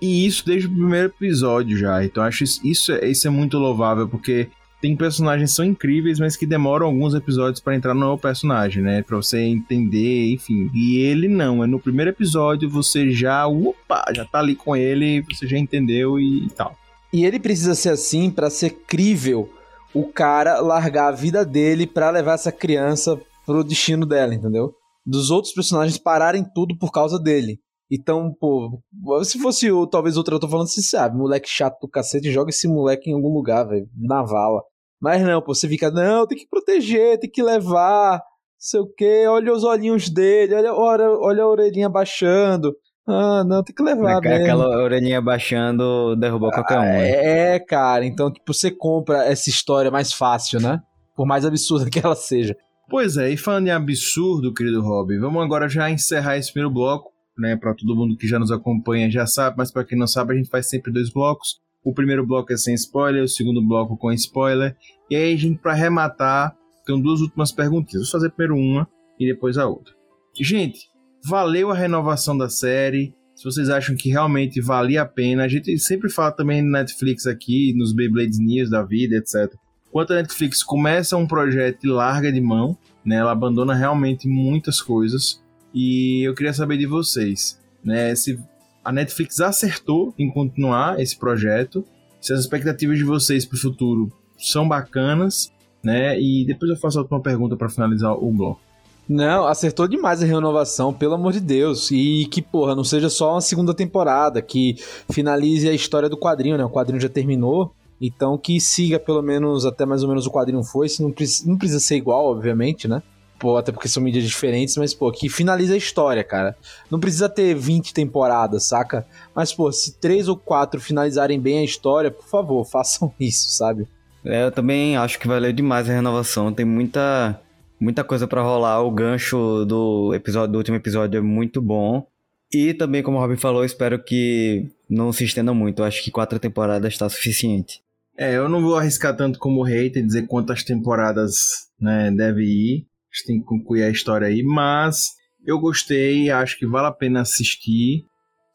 [0.00, 2.04] E isso desde o primeiro episódio já.
[2.04, 4.48] Então acho isso, isso, é, isso é muito louvável, porque
[4.82, 9.00] tem personagens que são incríveis, mas que demoram alguns episódios pra entrar no personagem, né?
[9.00, 10.68] Pra você entender, enfim.
[10.74, 15.22] E ele não, é no primeiro episódio você já, opa, já tá ali com ele,
[15.22, 16.76] você já entendeu e tal.
[17.12, 19.48] E ele precisa ser assim pra ser crível
[19.94, 24.74] o cara largar a vida dele pra levar essa criança pro destino dela, entendeu?
[25.06, 27.60] Dos outros personagens pararem tudo por causa dele.
[27.88, 28.82] Então, pô,
[29.22, 32.50] se fosse o, talvez outro eu tô falando, você sabe, moleque chato do cacete, joga
[32.50, 34.62] esse moleque em algum lugar, velho, na vala.
[35.02, 38.20] Mas não, pô, você fica, não, tem que proteger, tem que levar, não
[38.56, 42.72] sei o quê, olha os olhinhos dele, olha, olha, olha a orelhinha baixando.
[43.04, 44.44] Ah, não, tem que levar mesmo.
[44.44, 46.82] Aquela orelhinha baixando derrubou qualquer um.
[46.82, 47.54] né?
[47.54, 50.80] É, cara, então, tipo, você compra essa história mais fácil, né?
[51.16, 52.56] Por mais absurda que ela seja.
[52.88, 57.10] Pois é, e falando em absurdo, querido Rob, vamos agora já encerrar esse primeiro bloco,
[57.36, 57.56] né?
[57.56, 60.36] Pra todo mundo que já nos acompanha já sabe, mas pra quem não sabe, a
[60.36, 61.60] gente faz sempre dois blocos.
[61.84, 64.76] O primeiro bloco é sem spoiler, o segundo bloco com spoiler.
[65.10, 68.04] E aí, gente, pra arrematar, tem duas últimas perguntinhas.
[68.04, 69.92] Vou fazer primeiro uma e depois a outra.
[70.40, 70.88] Gente,
[71.24, 73.14] valeu a renovação da série?
[73.34, 77.26] Se vocês acham que realmente valia a pena, a gente sempre fala também no Netflix
[77.26, 79.52] aqui, nos Beyblades News da vida, etc.
[79.90, 84.80] Quando a Netflix começa um projeto e larga de mão, né, ela abandona realmente muitas
[84.80, 85.42] coisas.
[85.74, 88.38] E eu queria saber de vocês, né, se
[88.84, 91.84] a Netflix acertou em continuar esse projeto.
[92.20, 96.20] Se as expectativas de vocês para o futuro são bacanas, né?
[96.20, 98.60] E depois eu faço a última pergunta para finalizar o bloco.
[99.08, 101.90] Não, acertou demais a renovação, pelo amor de Deus.
[101.90, 104.76] E que, porra, não seja só uma segunda temporada, que
[105.10, 106.64] finalize a história do quadrinho, né?
[106.64, 107.74] O quadrinho já terminou.
[108.00, 110.88] Então que siga pelo menos até mais ou menos o quadrinho foi.
[110.88, 111.14] Se não,
[111.46, 113.02] não precisa ser igual, obviamente, né?
[113.42, 116.56] Pô, até porque são mídias diferentes, mas, pô, que finaliza a história, cara.
[116.88, 119.04] Não precisa ter 20 temporadas, saca?
[119.34, 123.88] Mas, pô, se três ou quatro finalizarem bem a história, por favor, façam isso, sabe?
[124.24, 126.52] É, eu também acho que valeu demais a renovação.
[126.52, 127.40] Tem muita,
[127.80, 128.80] muita coisa para rolar.
[128.80, 132.06] O gancho do episódio do último episódio é muito bom.
[132.52, 135.82] E também, como o Robin falou, espero que não se estenda muito.
[135.82, 137.82] Eu acho que quatro temporadas está suficiente.
[138.16, 142.91] É, eu não vou arriscar tanto como hater dizer quantas temporadas né, deve ir.
[143.12, 145.10] A gente tem que concluir a história aí, mas
[145.44, 148.04] eu gostei, acho que vale a pena assistir.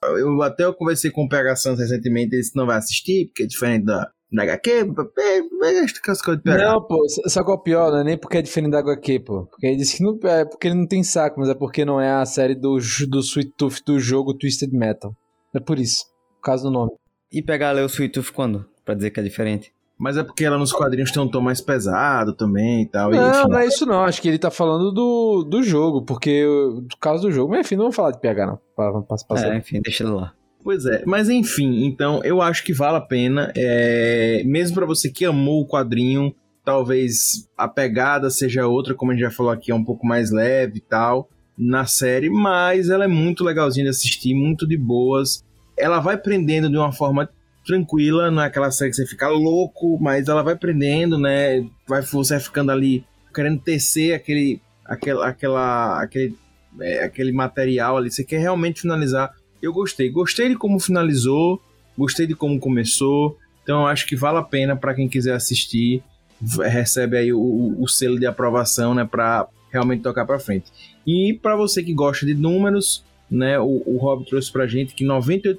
[0.03, 3.27] Eu até eu conversei com o PH Santos recentemente, ele disse que não vai assistir,
[3.27, 4.85] porque é diferente da, da HQ.
[6.57, 7.91] Não, pô, sabe qual é o pior?
[7.91, 9.45] Não é nem porque é diferente da HQ, pô.
[9.45, 12.01] Porque ele disse que não é porque ele não tem saco, mas é porque não
[12.01, 12.77] é a série do,
[13.09, 15.15] do Sweet Tooth do jogo Twisted Metal.
[15.53, 16.91] É por isso, por causa do nome.
[17.31, 18.65] E pegar ler o Sweet Tooth quando?
[18.85, 19.71] Pra dizer que é diferente.
[19.97, 23.09] Mas é porque ela nos quadrinhos tem um tom mais pesado também e tal.
[23.09, 23.49] Não, enfim.
[23.49, 24.03] não é isso não.
[24.03, 27.51] Acho que ele tá falando do, do jogo, porque do caso do jogo.
[27.51, 28.59] Mas enfim, não vamos falar de PH, não.
[28.77, 29.53] Vamos passar.
[29.53, 30.33] É, enfim, deixa ele lá.
[30.63, 35.09] Pois é, mas enfim, então eu acho que vale a pena, é, mesmo para você
[35.09, 39.71] que amou o quadrinho, talvez a pegada seja outra, como a gente já falou aqui,
[39.71, 43.91] é um pouco mais leve e tal, na série, mas ela é muito legalzinha de
[43.91, 45.41] assistir, muito de boas.
[45.77, 47.29] Ela vai prendendo de uma forma
[47.67, 51.67] tranquila, não é aquela série que você fica louco, mas ela vai prendendo, né?
[51.85, 56.35] Vai você vai ficando ali querendo tecer aquele, aquela, aquela, aquele,
[56.79, 58.09] é, aquele material ali.
[58.09, 59.31] Você quer realmente finalizar.
[59.61, 61.61] Eu gostei, gostei de como finalizou,
[61.95, 63.37] gostei de como começou.
[63.61, 66.01] Então eu acho que vale a pena para quem quiser assistir,
[66.63, 69.05] recebe aí o, o selo de aprovação, né?
[69.05, 70.71] Para realmente tocar para frente.
[71.05, 73.59] E para você que gosta de números, né?
[73.59, 75.57] O, o Rob trouxe pra gente que 98%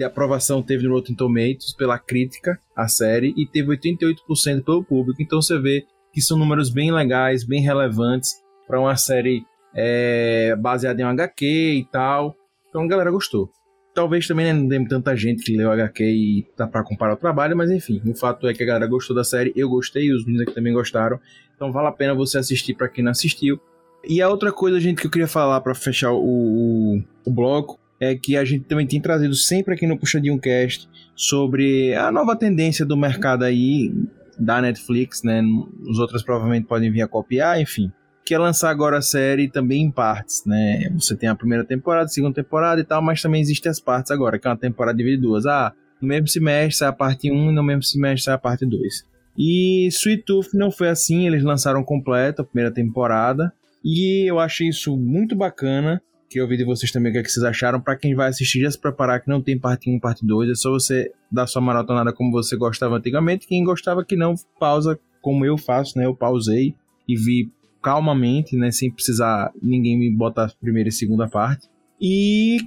[0.00, 5.20] de aprovação teve no Rotten Tomatoes pela crítica à série e teve 88% pelo público.
[5.20, 11.02] Então você vê que são números bem legais, bem relevantes para uma série é, baseada
[11.02, 12.34] em um HQ e tal.
[12.70, 13.50] Então a galera gostou.
[13.94, 17.18] Talvez também né, não tenha tanta gente que leu HQ e tá para comparar o
[17.18, 20.24] trabalho, mas enfim, o fato é que a galera gostou da série, eu gostei os
[20.24, 21.20] meninos aqui também gostaram.
[21.54, 23.60] Então vale a pena você assistir para quem não assistiu.
[24.02, 27.78] E a outra coisa, gente, que eu queria falar para fechar o, o, o bloco
[28.00, 32.34] é que a gente também tem trazido sempre aqui no Puxadinho Cast sobre a nova
[32.34, 33.92] tendência do mercado aí
[34.38, 35.42] da Netflix, né?
[35.86, 37.92] Os outros provavelmente podem vir a copiar, enfim.
[38.24, 40.88] Que é lançar agora a série também em partes, né?
[40.94, 44.10] Você tem a primeira temporada, a segunda temporada e tal, mas também existem as partes
[44.10, 45.44] agora, que é uma temporada dividida em duas.
[45.44, 48.64] Ah, no mesmo semestre sai a parte 1 e no mesmo semestre sai a parte
[48.64, 49.04] 2.
[49.36, 53.52] E Sweet Tooth não foi assim, eles lançaram completo a primeira temporada.
[53.84, 57.28] E eu achei isso muito bacana Queria ouvir de vocês também o que, é que
[57.28, 57.80] vocês acharam.
[57.80, 60.50] Para quem vai assistir, já se preparar que não tem parte 1 parte 2.
[60.50, 63.48] É só você dar sua maratonada como você gostava antigamente.
[63.48, 66.06] Quem gostava que não, pausa como eu faço, né?
[66.06, 66.72] Eu pausei
[67.08, 67.50] e vi
[67.82, 68.70] calmamente, né?
[68.70, 71.66] Sem precisar ninguém me botar a primeira e segunda parte.
[72.00, 72.58] E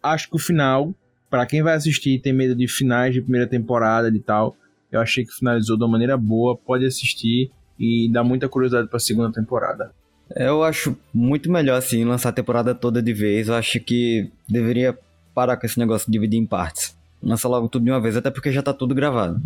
[0.00, 0.94] acho que o final,
[1.28, 4.56] para quem vai assistir e tem medo de finais de primeira temporada e tal,
[4.92, 6.56] eu achei que finalizou de uma maneira boa.
[6.56, 9.92] Pode assistir e dá muita curiosidade para a segunda temporada.
[10.34, 13.48] Eu acho muito melhor, assim, lançar a temporada toda de vez.
[13.48, 14.98] Eu acho que deveria
[15.34, 16.96] parar com esse negócio de dividir em partes.
[17.22, 19.40] Lança logo tudo de uma vez, até porque já tá tudo gravado.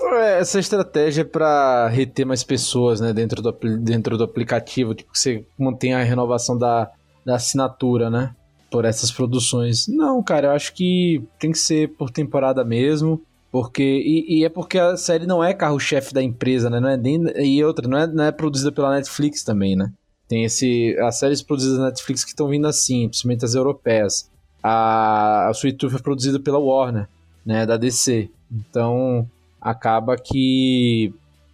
[0.00, 5.12] É, essa estratégia é para reter mais pessoas, né, dentro do, dentro do aplicativo, tipo,
[5.12, 6.90] que você mantém a renovação da,
[7.24, 8.34] da assinatura, né,
[8.70, 9.86] por essas produções.
[9.88, 14.48] Não, cara, eu acho que tem que ser por temporada mesmo, porque e, e é
[14.48, 17.98] porque a série não é carro-chefe da empresa, né, não é nem e outra, não
[17.98, 19.92] é, não é produzida pela Netflix também, né.
[20.28, 24.30] Tem esse as séries produzidas na Netflix que estão vindo assim, principalmente as europeias.
[24.62, 27.08] A, a Sweet Tooth é produzida pela Warner,
[27.44, 28.28] né, da DC.
[28.50, 29.28] Então
[29.60, 31.12] acaba que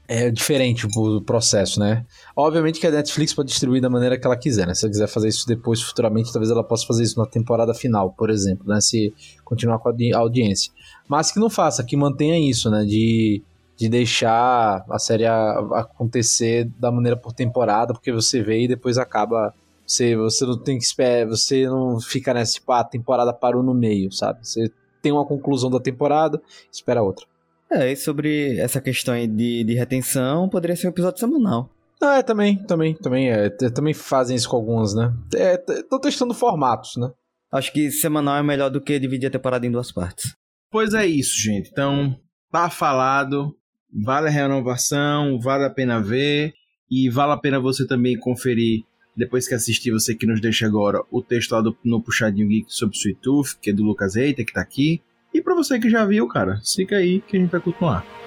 [0.09, 2.05] é diferente o processo, né?
[2.37, 4.75] Obviamente que a Netflix pode distribuir da maneira que ela quiser, né?
[4.75, 8.11] Se ela quiser fazer isso depois, futuramente, talvez ela possa fazer isso na temporada final,
[8.11, 8.81] por exemplo, né?
[8.81, 9.15] Se
[9.45, 10.71] continuar com a audiência.
[11.09, 12.85] Mas que não faça, que mantenha isso, né?
[12.85, 13.43] De
[13.83, 19.53] de deixar a série acontecer da maneira por temporada, porque você vê e depois acaba.
[19.85, 23.61] Você, você não tem que esperar, você não fica nessa, tipo, ah, a temporada parou
[23.61, 24.47] no meio, sabe?
[24.47, 24.71] Você
[25.03, 27.27] tem uma conclusão da temporada, espera outra.
[27.69, 31.69] É, e sobre essa questão de, de retenção, poderia ser um episódio semanal.
[32.01, 35.13] Ah, é, também, também, também, é, também fazem isso com alguns, né?
[35.35, 37.11] Estão é, testando formatos, né?
[37.51, 40.33] Acho que semanal é melhor do que dividir a temporada em duas partes.
[40.71, 41.69] Pois é isso, gente.
[41.71, 42.17] Então,
[42.53, 43.57] tá falado.
[43.93, 46.55] Vale a renovação, vale a pena ver.
[46.91, 48.85] E vale a pena você também conferir,
[49.17, 52.67] depois que assistir, você que nos deixa agora, o texto lá do, no Puxadinho Geek
[52.69, 55.01] sobre Sweet Tooth, que é do Lucas Reiter, que tá aqui.
[55.33, 58.22] E pra você que já viu, cara, fica aí que a gente vai continuar.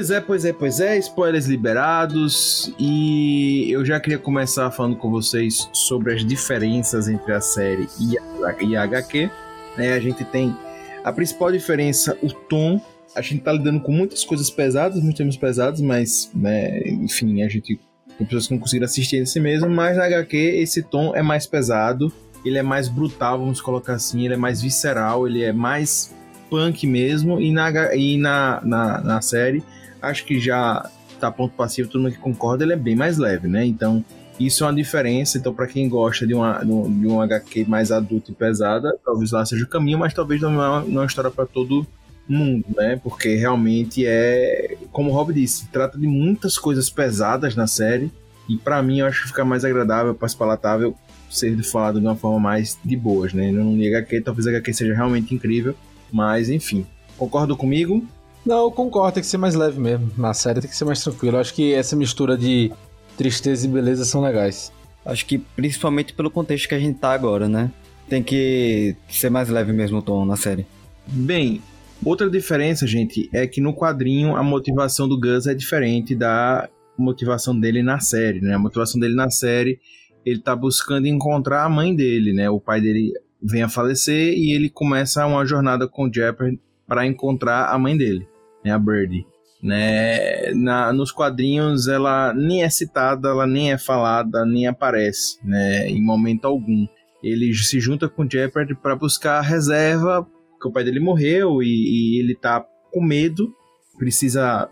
[0.00, 5.10] Pois é, pois é, pois é, spoilers liberados e eu já queria começar falando com
[5.10, 9.30] vocês sobre as diferenças entre a série e a, e a HQ.
[9.76, 10.56] É, a gente tem
[11.04, 12.80] a principal diferença, o tom.
[13.14, 17.48] A gente tá lidando com muitas coisas pesadas, muitos temas pesados, mas, né, enfim, a
[17.50, 17.78] gente
[18.16, 21.46] tem pessoas que não conseguiram assistir esse mesmo, mas na HQ esse tom é mais
[21.46, 22.10] pesado,
[22.42, 26.10] ele é mais brutal, vamos colocar assim, ele é mais visceral, ele é mais
[26.48, 29.62] punk mesmo, e na, e na, na, na série
[30.00, 30.88] acho que já
[31.18, 33.64] tá ponto passivo, todo mundo que concorda, ele é bem mais leve, né?
[33.64, 34.04] Então,
[34.38, 35.36] isso é uma diferença.
[35.36, 39.44] Então, para quem gosta de uma, de um HQ mais adulto e pesada, talvez lá
[39.44, 41.86] seja o caminho, mas talvez não é uma, não é uma história para todo
[42.26, 42.98] mundo, né?
[43.02, 48.10] Porque realmente é, como o Rob disse, trata de muitas coisas pesadas na série.
[48.48, 50.96] E para mim, eu acho que fica mais agradável, mais palatável
[51.28, 53.52] ser falado de uma forma mais de boas, né?
[53.52, 55.74] Não li HQ, talvez a HQ seja realmente incrível,
[56.10, 56.86] mas enfim.
[57.16, 58.04] Concordo comigo?
[58.44, 60.10] Não, eu concordo, tem que ser mais leve mesmo.
[60.16, 61.36] Na série tem que ser mais tranquilo.
[61.36, 62.72] Eu acho que essa mistura de
[63.16, 64.72] tristeza e beleza são legais.
[65.04, 67.70] Acho que principalmente pelo contexto que a gente tá agora, né?
[68.08, 70.66] Tem que ser mais leve mesmo o tom na série.
[71.06, 71.60] Bem,
[72.04, 77.58] outra diferença, gente, é que no quadrinho a motivação do Gus é diferente da motivação
[77.58, 78.54] dele na série, né?
[78.54, 79.78] A motivação dele na série,
[80.24, 82.48] ele tá buscando encontrar a mãe dele, né?
[82.48, 83.12] O pai dele
[83.42, 87.96] vem a falecer e ele começa uma jornada com o Jeopardy para encontrar a mãe
[87.96, 88.29] dele
[88.64, 89.26] né, a Birdie.
[89.62, 95.88] Né, na, nos quadrinhos ela nem é citada, ela nem é falada, nem aparece né,
[95.88, 96.86] em momento algum.
[97.22, 100.26] Ele se junta com o Jeopardy para buscar a reserva,
[100.60, 103.54] que o pai dele morreu e, e ele tá com medo,
[103.98, 104.70] precisa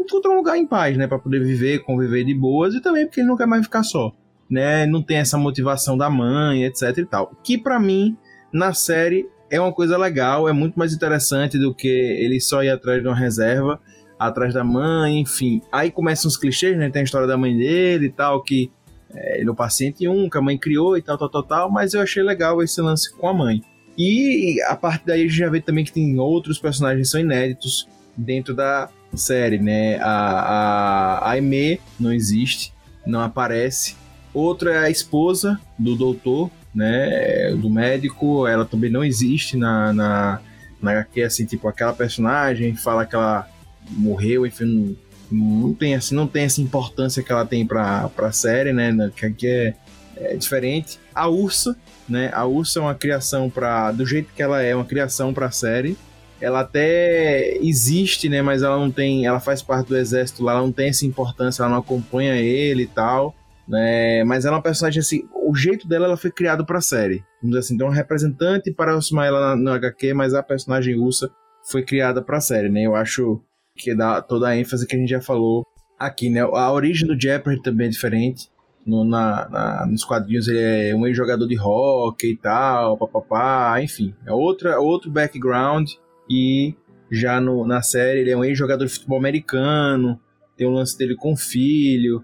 [0.00, 3.20] encontrar um lugar em paz, né, para poder viver, conviver de boas e também porque
[3.20, 4.12] ele não quer mais ficar só,
[4.48, 7.32] né, não tem essa motivação da mãe, etc e tal.
[7.42, 8.16] Que para mim
[8.52, 12.70] na série é uma coisa legal, é muito mais interessante do que ele só ir
[12.70, 13.80] atrás de uma reserva,
[14.18, 15.62] atrás da mãe, enfim.
[15.70, 16.90] Aí começam os clichês, né?
[16.90, 18.70] Tem a história da mãe dele e tal, que
[19.14, 21.70] é, ele é o paciente 1, que a mãe criou e tal, tal, tal, tal,
[21.70, 23.62] mas eu achei legal esse lance com a mãe.
[23.96, 27.20] E a partir daí a gente já vê também que tem outros personagens que são
[27.20, 29.96] inéditos dentro da série, né?
[29.96, 32.72] A, a, a Aimee não existe,
[33.06, 33.96] não aparece.
[34.32, 40.40] Outra é a esposa do doutor, né, do médico, ela também não existe na, na,
[40.80, 43.48] na HQ, assim, tipo, aquela personagem fala que ela
[43.90, 44.96] morreu, enfim,
[45.30, 49.10] não, não tem, assim, não tem essa importância que ela tem pra, pra série, né,
[49.14, 49.74] que aqui é,
[50.16, 50.98] é diferente.
[51.14, 51.76] A Ursa,
[52.08, 55.50] né, a Ursa é uma criação para do jeito que ela é, uma criação pra
[55.50, 55.96] série,
[56.40, 60.62] ela até existe, né, mas ela não tem, ela faz parte do exército lá, ela
[60.62, 63.34] não tem essa importância, ela não acompanha ele e tal,
[63.66, 66.82] né, mas ela é uma personagem assim, o jeito dela ela foi criado para a
[66.82, 67.24] série.
[67.40, 71.30] Vamos dizer assim, então um representante para aproximar ela no HQ, mas a personagem Ursa
[71.70, 72.82] foi criada para a série, né?
[72.82, 73.40] Eu acho
[73.74, 75.64] que dá toda a ênfase que a gente já falou
[75.98, 76.40] aqui, né?
[76.42, 78.50] A origem do Jeopardy também é diferente.
[78.84, 84.14] No, na, na, nos quadrinhos ele é um ex-jogador de hockey e tal, papapá, enfim.
[84.26, 85.88] É outra, outro background
[86.28, 86.74] e
[87.10, 90.20] já no, na série ele é um ex-jogador de futebol americano,
[90.58, 92.22] tem o um lance dele com o filho,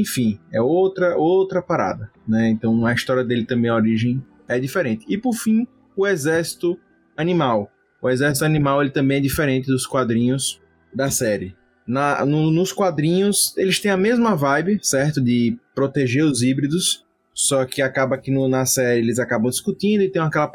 [0.00, 2.48] enfim, é outra outra parada, né?
[2.48, 5.04] Então a história dele também a origem é diferente.
[5.08, 5.66] E por fim,
[5.96, 6.78] o exército
[7.16, 7.70] animal.
[8.00, 10.60] O exército animal ele também é diferente dos quadrinhos
[10.94, 11.54] da série.
[11.86, 15.20] Na, no, nos quadrinhos eles têm a mesma vibe, certo?
[15.20, 20.10] De proteger os híbridos, só que acaba que no, na série eles acabam discutindo e
[20.10, 20.50] tem aquela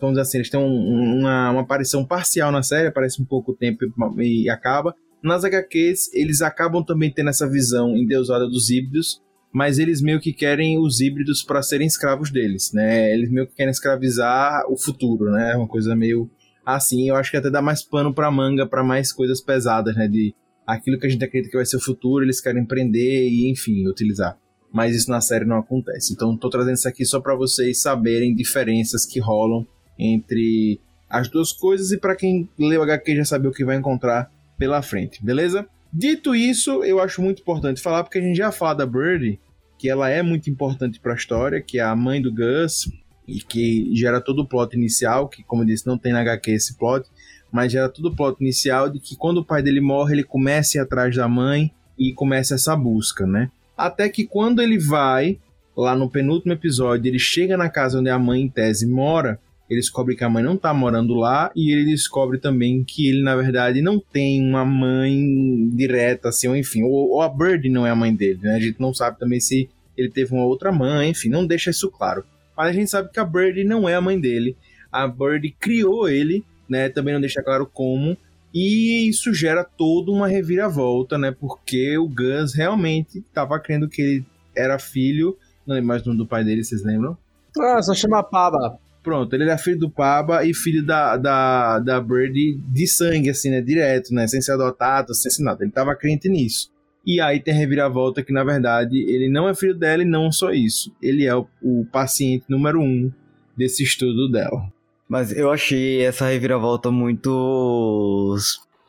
[0.00, 3.52] vamos dizer assim, eles têm um, uma, uma aparição parcial na série, aparece um pouco
[3.52, 3.84] tempo
[4.18, 9.78] e, e acaba, nas HQs, eles acabam também tendo essa visão endeusada dos híbridos, mas
[9.78, 13.12] eles meio que querem os híbridos para serem escravos deles, né?
[13.12, 15.54] Eles meio que querem escravizar o futuro, né?
[15.54, 16.30] Uma coisa meio
[16.64, 17.08] assim.
[17.08, 20.08] Eu acho que até dá mais pano para manga, para mais coisas pesadas, né?
[20.08, 20.34] De
[20.66, 23.86] aquilo que a gente acredita que vai ser o futuro, eles querem prender e, enfim,
[23.86, 24.38] utilizar.
[24.72, 26.14] Mas isso na série não acontece.
[26.14, 29.66] Então, tô trazendo isso aqui só para vocês saberem diferenças que rolam
[29.98, 34.32] entre as duas coisas e para quem leu HQ já sabe o que vai encontrar
[34.62, 35.66] pela frente, beleza?
[35.92, 39.40] Dito isso, eu acho muito importante falar, porque a gente já fala da Birdie,
[39.76, 42.88] que ela é muito importante para a história, que é a mãe do Gus,
[43.26, 46.52] e que gera todo o plot inicial, que como eu disse, não tem na HQ
[46.52, 47.08] esse plot,
[47.50, 50.78] mas gera todo o plot inicial de que quando o pai dele morre, ele começa
[50.78, 53.50] a ir atrás da mãe e começa essa busca, né?
[53.76, 55.40] Até que quando ele vai,
[55.76, 59.40] lá no penúltimo episódio, ele chega na casa onde a mãe em tese mora,
[59.72, 63.22] ele descobre que a mãe não tá morando lá e ele descobre também que ele,
[63.22, 67.86] na verdade, não tem uma mãe direta, assim, ou enfim, ou, ou a Bird não
[67.86, 68.56] é a mãe dele, né?
[68.56, 71.90] A gente não sabe também se ele teve uma outra mãe, enfim, não deixa isso
[71.90, 72.24] claro.
[72.56, 74.56] Mas a gente sabe que a Bird não é a mãe dele.
[74.90, 76.88] A Bird criou ele, né?
[76.88, 78.16] Também não deixa claro como.
[78.54, 81.30] E isso gera toda uma reviravolta, né?
[81.32, 85.36] Porque o Gus realmente estava crendo que ele era filho.
[85.66, 87.16] Não lembro mais o nome do pai dele, vocês lembram?
[87.58, 88.78] Ah, só chama Paba.
[89.02, 93.50] Pronto, ele era filho do Paba e filho da, da, da Bird de sangue, assim,
[93.50, 93.60] né?
[93.60, 94.28] Direto, né?
[94.28, 95.64] Sem ser adotado, sem ser nada.
[95.64, 96.70] Ele tava crente nisso.
[97.04, 100.30] E aí tem a reviravolta que, na verdade, ele não é filho dela e não
[100.30, 100.94] só isso.
[101.02, 103.10] Ele é o, o paciente número um
[103.56, 104.72] desse estudo dela.
[105.08, 108.36] Mas eu achei essa reviravolta muito.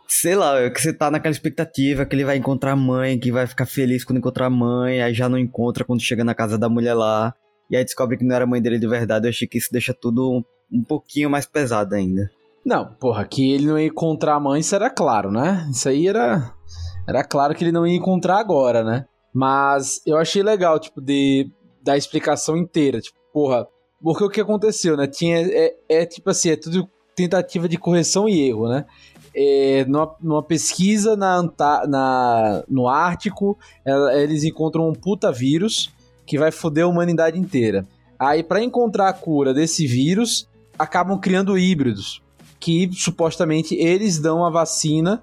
[0.08, 3.48] Sei lá, que você tá naquela expectativa que ele vai encontrar a mãe, que vai
[3.48, 6.70] ficar feliz quando encontrar a mãe, aí já não encontra quando chega na casa da
[6.70, 7.34] mulher lá,
[7.70, 9.26] e aí descobre que não era mãe dele de verdade.
[9.26, 12.30] Eu achei que isso deixa tudo um, pouquinho mais pesado ainda.
[12.66, 15.68] Não, porra, que ele não ia encontrar a mãe, isso era claro, né?
[15.70, 16.54] Isso aí era.
[17.08, 19.06] Era claro que ele não ia encontrar agora, né?
[19.34, 21.52] Mas eu achei legal, tipo, de
[21.82, 23.02] da explicação inteira.
[23.02, 23.68] Tipo, porra,
[24.02, 25.08] porque o que aconteceu, né?
[25.08, 25.40] Tinha.
[25.42, 28.86] É, é tipo assim, é tudo tentativa de correção e erro, né?
[29.36, 31.42] É, numa, numa, pesquisa na,
[31.88, 35.92] na, no Ártico, ela, eles encontram um puta vírus
[36.26, 37.86] que vai foder a humanidade inteira.
[38.18, 40.48] Aí, para encontrar a cura desse vírus,
[40.78, 42.22] acabam criando híbridos,
[42.60, 45.22] que supostamente eles dão a vacina.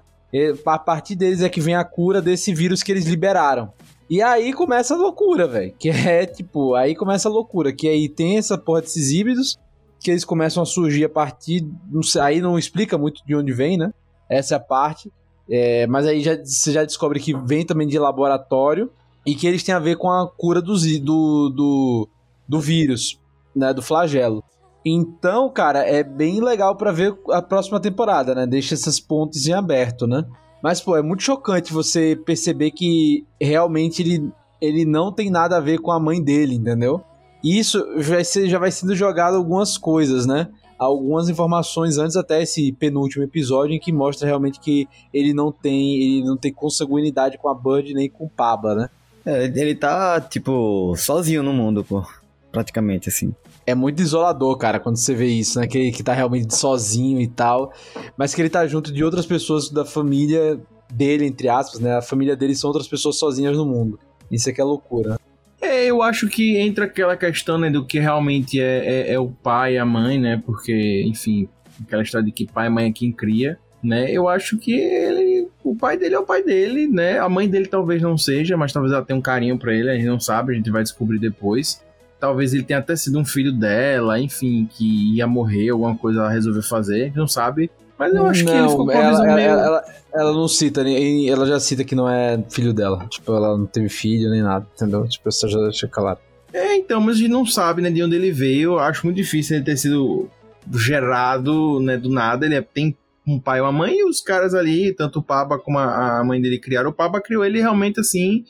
[0.65, 3.73] A partir deles é que vem a cura desse vírus que eles liberaram.
[4.09, 5.73] E aí começa a loucura, velho.
[5.79, 7.73] Que é tipo, aí começa a loucura.
[7.73, 9.57] Que aí tem essa porra desses híbridos
[9.99, 11.65] que eles começam a surgir a partir.
[11.89, 13.93] Não sei, aí não explica muito de onde vem, né?
[14.29, 15.11] Essa é a parte.
[15.49, 18.91] É, mas aí já, você já descobre que vem também de laboratório
[19.25, 22.09] e que eles têm a ver com a cura do, do, do,
[22.47, 23.19] do vírus,
[23.55, 23.73] né?
[23.73, 24.43] Do flagelo.
[24.83, 28.47] Então, cara, é bem legal para ver a próxima temporada, né?
[28.47, 30.25] Deixa essas pontes em aberto, né?
[30.61, 35.61] Mas, pô, é muito chocante você perceber que realmente ele, ele não tem nada a
[35.61, 37.03] ver com a mãe dele, entendeu?
[37.43, 37.83] E isso
[38.23, 40.49] ser, já vai sendo jogado algumas coisas, né?
[40.77, 45.95] Algumas informações antes até esse penúltimo episódio em que mostra realmente que ele não tem,
[46.01, 48.89] ele não tem consanguinidade com a Bud nem com o Paba, né?
[49.25, 52.05] É, ele tá, tipo, sozinho no mundo, pô.
[52.51, 53.33] Praticamente, assim
[53.65, 55.67] é muito desolador, cara, quando você vê isso, né?
[55.67, 57.73] Que ele que tá realmente sozinho e tal.
[58.17, 60.59] Mas que ele tá junto de outras pessoas da família
[60.91, 61.97] dele, entre aspas, né?
[61.97, 63.99] A família dele são outras pessoas sozinhas no mundo.
[64.29, 65.19] Isso é que é loucura.
[65.61, 69.29] É, eu acho que entra aquela questão né, do que realmente é, é, é, o
[69.29, 70.41] pai e a mãe, né?
[70.43, 71.47] Porque, enfim,
[71.85, 74.11] aquela história de que pai e mãe é quem cria, né?
[74.11, 75.47] Eu acho que ele.
[75.63, 77.19] O pai dele é o pai dele, né?
[77.19, 79.95] A mãe dele talvez não seja, mas talvez ela tenha um carinho para ele, a
[79.95, 81.81] gente não sabe, a gente vai descobrir depois
[82.21, 86.29] talvez ele tenha até sido um filho dela, enfim, que ia morrer, alguma coisa ela
[86.29, 87.71] resolveu fazer, a gente não sabe.
[87.97, 89.49] Mas eu acho não, que ele ficou com ela, ela, meio...
[89.49, 93.05] ela, ela, não cita, ela já cita que não é filho dela.
[93.09, 95.07] Tipo, ela não teve filho nem nada, entendeu?
[95.07, 96.19] Tipo, isso já deixa claro.
[96.53, 98.73] É, então, mas a gente não sabe, né, de onde ele veio.
[98.73, 100.29] Eu acho muito difícil ele ter sido
[100.73, 102.45] gerado, né, do nada.
[102.45, 102.95] Ele é, tem
[103.27, 106.41] um pai e uma mãe, e os caras ali, tanto o Paba como a, mãe
[106.41, 106.89] dele criaram.
[106.89, 108.43] O Paba criou ele realmente assim,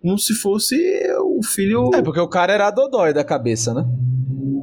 [0.00, 0.76] como se fosse
[1.20, 1.90] o filho.
[1.94, 3.84] É, porque o cara era dodói da cabeça, né?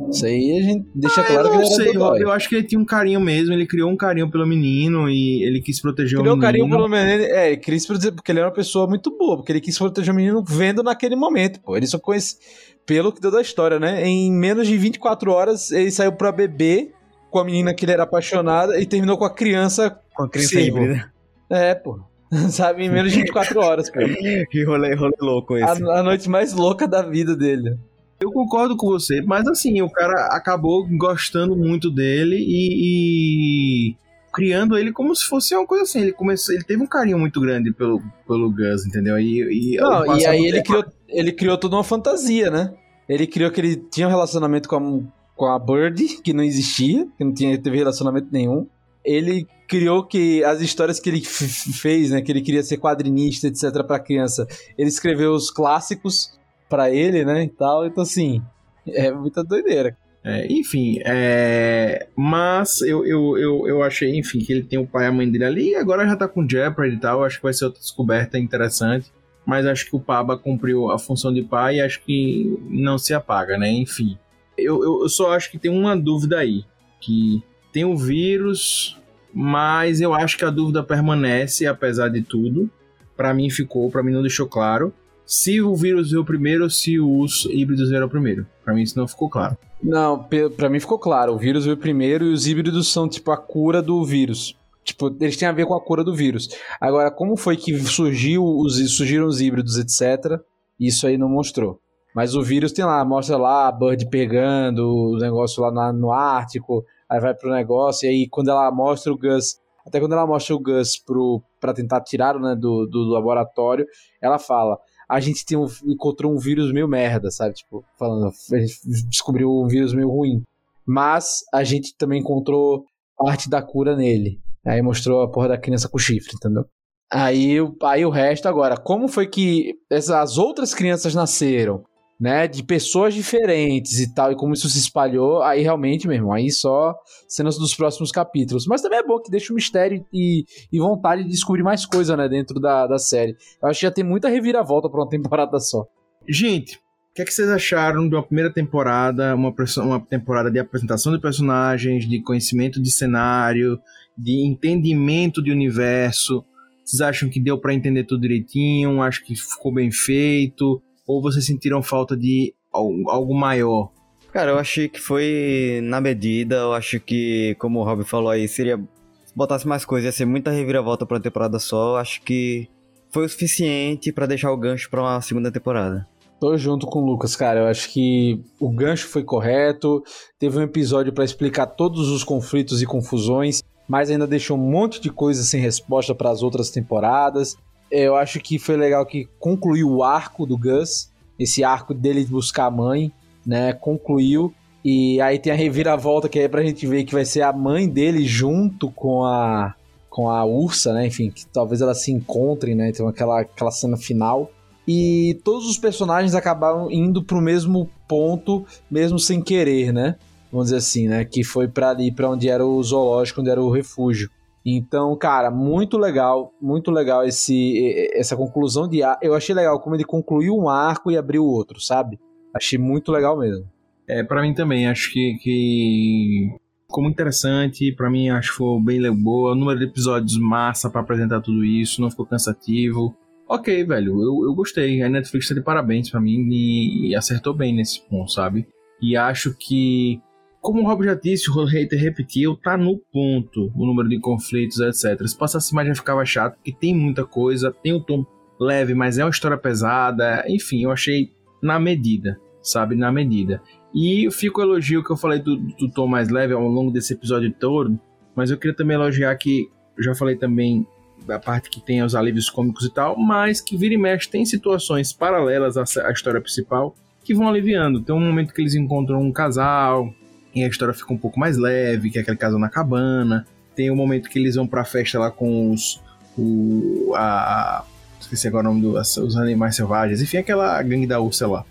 [0.09, 1.89] Isso aí a gente deixa ah, claro que ele era sei.
[1.95, 5.07] Eu, eu, acho que ele tinha um carinho mesmo, ele criou um carinho pelo menino
[5.07, 6.51] e ele quis proteger criou o menino.
[6.51, 9.15] Criou um carinho pelo menino, é, ele quis proteger, porque ele era uma pessoa muito
[9.15, 11.77] boa, porque ele quis proteger o menino vendo naquele momento, pô.
[11.77, 12.37] Ele só conhece,
[12.85, 14.03] pelo que deu da história, né?
[14.07, 16.91] Em menos de 24 horas, ele saiu pra beber
[17.29, 19.99] com a menina que ele era apaixonado e terminou com a criança.
[20.15, 21.11] Com a criança híbrida.
[21.49, 21.99] É, pô.
[22.51, 24.07] Sabe, em menos de 24 horas, cara.
[24.49, 25.83] que rolê, rolê louco esse.
[25.83, 27.77] A, a, noite mais louca da vida dele.
[28.19, 33.95] Eu concordo com você, mas assim, o cara acabou gostando muito dele e, e,
[34.33, 36.01] criando ele como se fosse uma coisa assim.
[36.01, 39.17] Ele começou, ele teve um carinho muito grande pelo, pelo Gus, entendeu?
[39.17, 42.73] E, e, Não, e aí ele criou, ele criou toda uma fantasia, né?
[43.07, 47.07] Ele criou que ele tinha um relacionamento com a, com a Bird, que não existia,
[47.17, 48.67] que não tinha, teve relacionamento nenhum.
[49.05, 53.81] Ele criou que as histórias que ele fez, né, que ele queria ser quadrinista, etc,
[53.87, 54.45] para criança,
[54.77, 56.37] ele escreveu os clássicos
[56.67, 57.85] para ele, né, e tal.
[57.85, 58.41] Então assim,
[58.85, 59.95] é muita doideira.
[60.25, 65.05] É, enfim, é, mas eu, eu, eu, eu achei, enfim, que ele tem o pai
[65.05, 67.43] e a mãe dele ali, e agora já tá com Jeopardy e tal, acho que
[67.43, 69.09] vai ser outra descoberta interessante,
[69.45, 73.13] mas acho que o Paba cumpriu a função de pai e acho que não se
[73.13, 73.71] apaga, né?
[73.71, 74.17] Enfim,
[74.63, 76.63] eu, eu, eu só acho que tem uma dúvida aí,
[76.99, 78.97] que tem o vírus,
[79.33, 82.69] mas eu acho que a dúvida permanece, apesar de tudo,
[83.15, 84.93] para mim ficou, para mim não deixou claro,
[85.25, 88.47] se o vírus veio primeiro se os híbridos vieram primeiro.
[88.65, 89.55] Para mim isso não ficou claro.
[89.81, 91.33] Não, pra mim ficou claro.
[91.33, 94.57] O vírus veio primeiro e os híbridos são, tipo, a cura do vírus.
[94.83, 96.49] Tipo, eles têm a ver com a cura do vírus.
[96.81, 100.39] Agora, como foi que surgiu os, surgiram os híbridos, etc.,
[100.79, 101.79] isso aí não mostrou.
[102.13, 106.11] Mas o vírus tem lá, mostra lá a Bird pegando o negócio lá na- no
[106.11, 110.25] Ártico, aí vai pro negócio, e aí quando ela mostra o Gus, até quando ela
[110.27, 113.85] mostra o Gus pro, pra tentar tirar né, do, do laboratório,
[114.21, 117.55] ela fala, a gente tem um, encontrou um vírus meio merda, sabe?
[117.55, 120.43] Tipo, falando, a gente descobriu um vírus meio ruim.
[120.85, 122.85] Mas a gente também encontrou
[123.17, 124.39] parte da cura nele.
[124.65, 126.65] Aí mostrou a porra da criança com chifre, entendeu?
[127.11, 131.83] Aí, aí o resto agora, como foi que essas outras crianças nasceram,
[132.19, 132.47] né?
[132.47, 136.51] De pessoas diferentes e tal, e como isso se espalhou, aí realmente, meu irmão, aí
[136.51, 136.93] só
[137.27, 138.65] cenas dos próximos capítulos.
[138.67, 142.17] Mas também é bom que deixa o mistério e, e vontade de descobrir mais coisa,
[142.17, 143.35] né, dentro da, da série.
[143.61, 145.85] Eu acho que já tem muita reviravolta pra uma temporada só.
[146.27, 146.75] Gente,
[147.11, 151.13] o que, é que vocês acharam de uma primeira temporada, uma, uma temporada de apresentação
[151.13, 153.79] de personagens, de conhecimento de cenário,
[154.17, 156.43] de entendimento de universo?
[156.83, 159.01] Vocês acham que deu pra entender tudo direitinho?
[159.01, 160.81] Acho que ficou bem feito?
[161.09, 163.89] Ou vocês sentiram falta de al- algo maior?
[164.31, 166.57] Cara, eu achei que foi na medida.
[166.57, 168.77] Eu acho que, como o Rob falou aí, seria.
[169.25, 171.93] Se botasse mais coisa, ia ser muita reviravolta pra uma temporada só.
[171.93, 172.69] Eu acho que
[173.09, 176.07] foi o suficiente pra deixar o gancho pra uma segunda temporada.
[176.39, 177.61] Tô junto com o Lucas, cara.
[177.61, 180.03] Eu acho que o gancho foi correto.
[180.37, 185.01] Teve um episódio pra explicar todos os conflitos e confusões, mas ainda deixou um monte
[185.01, 187.57] de coisa sem resposta para as outras temporadas.
[187.91, 192.31] Eu acho que foi legal que concluiu o arco do Gus, esse arco dele de
[192.31, 193.11] buscar a mãe,
[193.45, 193.73] né?
[193.73, 194.53] Concluiu.
[194.83, 197.87] E aí tem a reviravolta que é pra gente ver que vai ser a mãe
[197.87, 199.75] dele junto com a
[200.09, 201.07] com a Ursa, né?
[201.07, 202.89] Enfim, que talvez elas se encontrem, né?
[202.89, 204.51] Então aquela aquela cena final
[204.91, 210.15] e todos os personagens acabaram indo pro mesmo ponto, mesmo sem querer, né?
[210.51, 211.23] Vamos dizer assim, né?
[211.23, 214.31] Que foi para ali, para onde era o zoológico, onde era o refúgio.
[214.65, 219.17] Então, cara, muito legal, muito legal esse essa conclusão de ar.
[219.21, 222.19] Eu achei legal como ele concluiu um arco e abriu outro, sabe?
[222.53, 223.65] Achei muito legal mesmo.
[224.07, 226.49] É, para mim também, acho que, que
[226.87, 227.93] ficou muito interessante.
[227.95, 229.51] Pra mim, acho que foi bem boa.
[229.51, 233.15] O número de episódios massa pra apresentar tudo isso, não ficou cansativo.
[233.47, 235.01] Ok, velho, eu, eu gostei.
[235.01, 238.67] A Netflix tá de parabéns pra mim e, e acertou bem nesse ponto, sabe?
[239.01, 240.21] E acho que,
[240.61, 244.79] como o Rob já disse, o hater repetiu, tá no ponto o número de conflitos,
[244.79, 245.25] etc.
[245.27, 248.25] Se passasse mais já ficava chato, porque tem muita coisa, tem um tom
[248.59, 250.43] leve, mas é uma história pesada.
[250.47, 251.31] Enfim, eu achei
[251.61, 252.95] na medida, sabe?
[252.95, 253.61] Na medida.
[253.95, 257.13] E fica o elogio que eu falei do, do tom mais leve ao longo desse
[257.13, 257.99] episódio todo,
[258.35, 260.85] mas eu queria também elogiar que, já falei também
[261.25, 264.45] da parte que tem os alívios cômicos e tal, mas que vira e mexe tem
[264.45, 268.01] situações paralelas à, à história principal que vão aliviando.
[268.01, 270.13] Tem um momento que eles encontram um casal
[270.53, 273.45] e a história fica um pouco mais leve, que é aquele casal na cabana.
[273.75, 276.01] Tem um momento que eles vão pra festa lá com os.
[276.37, 277.83] O, a,
[278.19, 281.65] esqueci agora o nome dos os animais selvagens, enfim, aquela gangue da ursa lá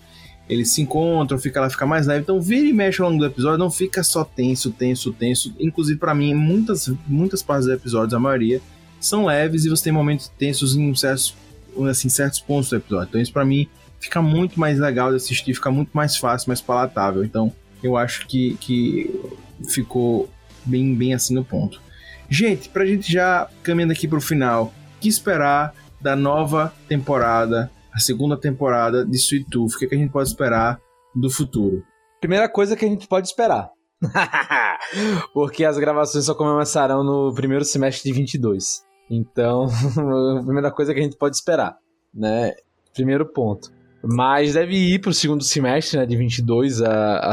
[0.48, 2.22] eles se encontram, fica lá, fica mais leve.
[2.22, 5.54] Então, vira e mexe ao longo do episódio, não fica só tenso, tenso, tenso.
[5.60, 8.60] Inclusive, para mim, muitas, muitas partes dos episódios, a maioria,
[8.98, 11.34] são leves e você tem momentos tensos em certos,
[11.88, 13.08] assim, certos pontos do episódio.
[13.10, 13.68] Então, isso para mim
[14.00, 17.22] fica muito mais legal de assistir, fica muito mais fácil, mais palatável.
[17.22, 17.52] Então,
[17.82, 19.20] eu acho que, que
[19.68, 20.28] ficou
[20.64, 21.80] bem, bem assim no ponto.
[22.28, 28.00] Gente, pra gente já caminhando aqui pro final, o que esperar da nova temporada a
[28.00, 29.74] segunda temporada de Sweet Tooth.
[29.74, 30.80] O que, que a gente pode esperar
[31.14, 31.82] do futuro?
[32.20, 33.70] Primeira coisa que a gente pode esperar.
[35.34, 38.84] Porque as gravações só começarão no primeiro semestre de 22.
[39.10, 39.66] Então,
[40.38, 41.76] a primeira coisa que a gente pode esperar,
[42.14, 42.54] né?
[42.94, 43.72] Primeiro ponto.
[44.02, 47.32] Mas deve ir pro segundo semestre, né, de 22, a,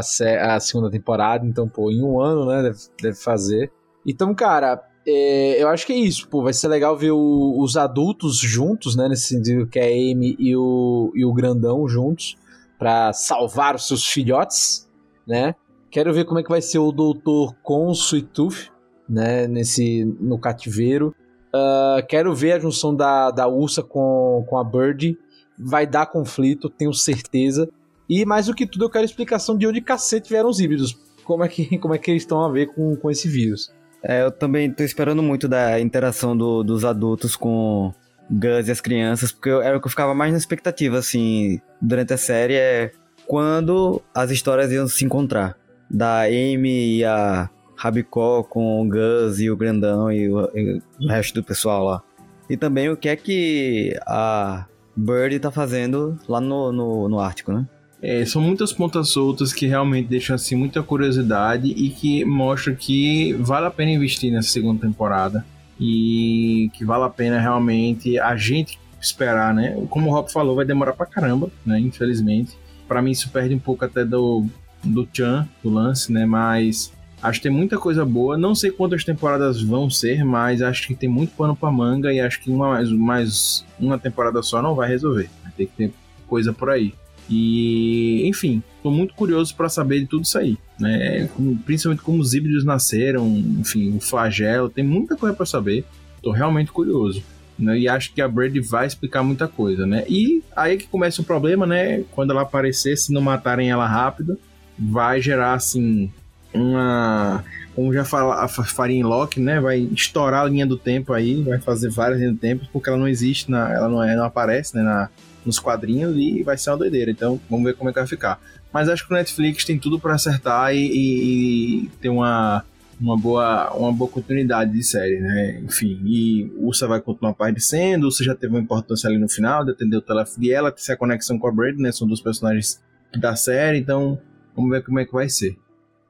[0.56, 1.46] a segunda temporada.
[1.46, 3.70] Então, pô, em um ano, né, deve, deve fazer.
[4.04, 6.42] Então, cara, é, eu acho que é isso, pô.
[6.42, 9.08] Vai ser legal ver o, os adultos juntos, né?
[9.08, 12.36] Nesse sentido que é a Amy e o, e o Grandão juntos,
[12.76, 14.90] para salvar os seus filhotes,
[15.26, 15.54] né?
[15.90, 18.72] Quero ver como é que vai ser o doutor com o Tooth,
[19.08, 19.46] né?
[19.46, 21.14] Nesse, no cativeiro.
[21.54, 25.16] Uh, quero ver a junção da, da Ursa com, com a Bird.
[25.58, 27.68] Vai dar conflito, tenho certeza.
[28.08, 30.96] E mais do que tudo, eu quero explicação de onde cacete vieram os híbridos.
[31.24, 33.72] como é que, como é que eles estão a ver com, com esse vírus.
[34.02, 37.92] É, eu também tô esperando muito da interação do- dos adultos com
[38.30, 41.60] Gus e as crianças, porque eu- era o que eu ficava mais na expectativa, assim,
[41.82, 42.92] durante a série, é
[43.26, 45.56] quando as histórias iam se encontrar.
[45.90, 51.08] Da Amy e a Rabicó com o Gus e o Grandão e o, e o
[51.08, 52.02] resto do pessoal lá.
[52.48, 54.66] E também o que é que a
[54.96, 57.66] Birdie tá fazendo lá no, no, no Ártico, né?
[58.00, 63.32] É, são muitas pontas soltas que realmente deixam assim muita curiosidade e que mostram que
[63.34, 65.44] vale a pena investir nessa segunda temporada
[65.80, 69.76] e que vale a pena realmente a gente esperar, né?
[69.88, 71.78] Como o Rob falou, vai demorar pra caramba, né?
[71.78, 72.56] Infelizmente.
[72.86, 74.46] Pra mim isso perde um pouco até do
[74.84, 76.24] do Chan, do lance, né?
[76.24, 76.92] Mas
[77.28, 78.36] acho que tem muita coisa boa.
[78.38, 82.20] Não sei quantas temporadas vão ser, mas acho que tem muito pano pra manga e
[82.20, 85.28] acho que uma mais, mais uma temporada só não vai resolver.
[85.42, 85.92] Vai ter que ter
[86.26, 86.92] coisa por aí.
[87.28, 91.28] E, enfim, tô muito curioso para saber de tudo isso aí, né?
[91.34, 93.26] Como- Principalmente como os híbridos nasceram,
[93.60, 95.84] enfim, o flagelo, tem muita coisa para saber.
[96.22, 97.22] Tô realmente curioso.
[97.58, 97.78] Né?
[97.80, 100.04] E acho que a Brady vai explicar muita coisa, né?
[100.08, 102.04] E aí que começa o problema, né?
[102.12, 104.38] Quando ela aparecer, se não matarem ela rápido,
[104.78, 106.10] vai gerar assim
[106.56, 107.44] uma
[107.74, 109.60] como já fala, faria em Loki, né?
[109.60, 112.96] Vai estourar a linha do tempo aí, vai fazer várias linhas do tempo, porque ela
[112.98, 115.10] não existe, na, ela não, é, não aparece né, na,
[115.44, 117.10] nos quadrinhos e vai ser uma doideira.
[117.10, 118.40] Então, vamos ver como é que vai ficar.
[118.72, 122.64] Mas acho que o Netflix tem tudo para acertar e, e- e ter uma,
[122.98, 125.60] uma, boa, uma boa continuidade de série, né?
[125.62, 129.72] Enfim, e Ursa vai continuar aparecendo, Ursa já teve uma importância ali no final, de
[129.72, 131.92] atender o telefone e ela ter a conexão com a Brady, né?
[131.92, 132.80] São dos personagens
[133.14, 134.18] da série, então
[134.54, 135.58] vamos ver como é que vai ser.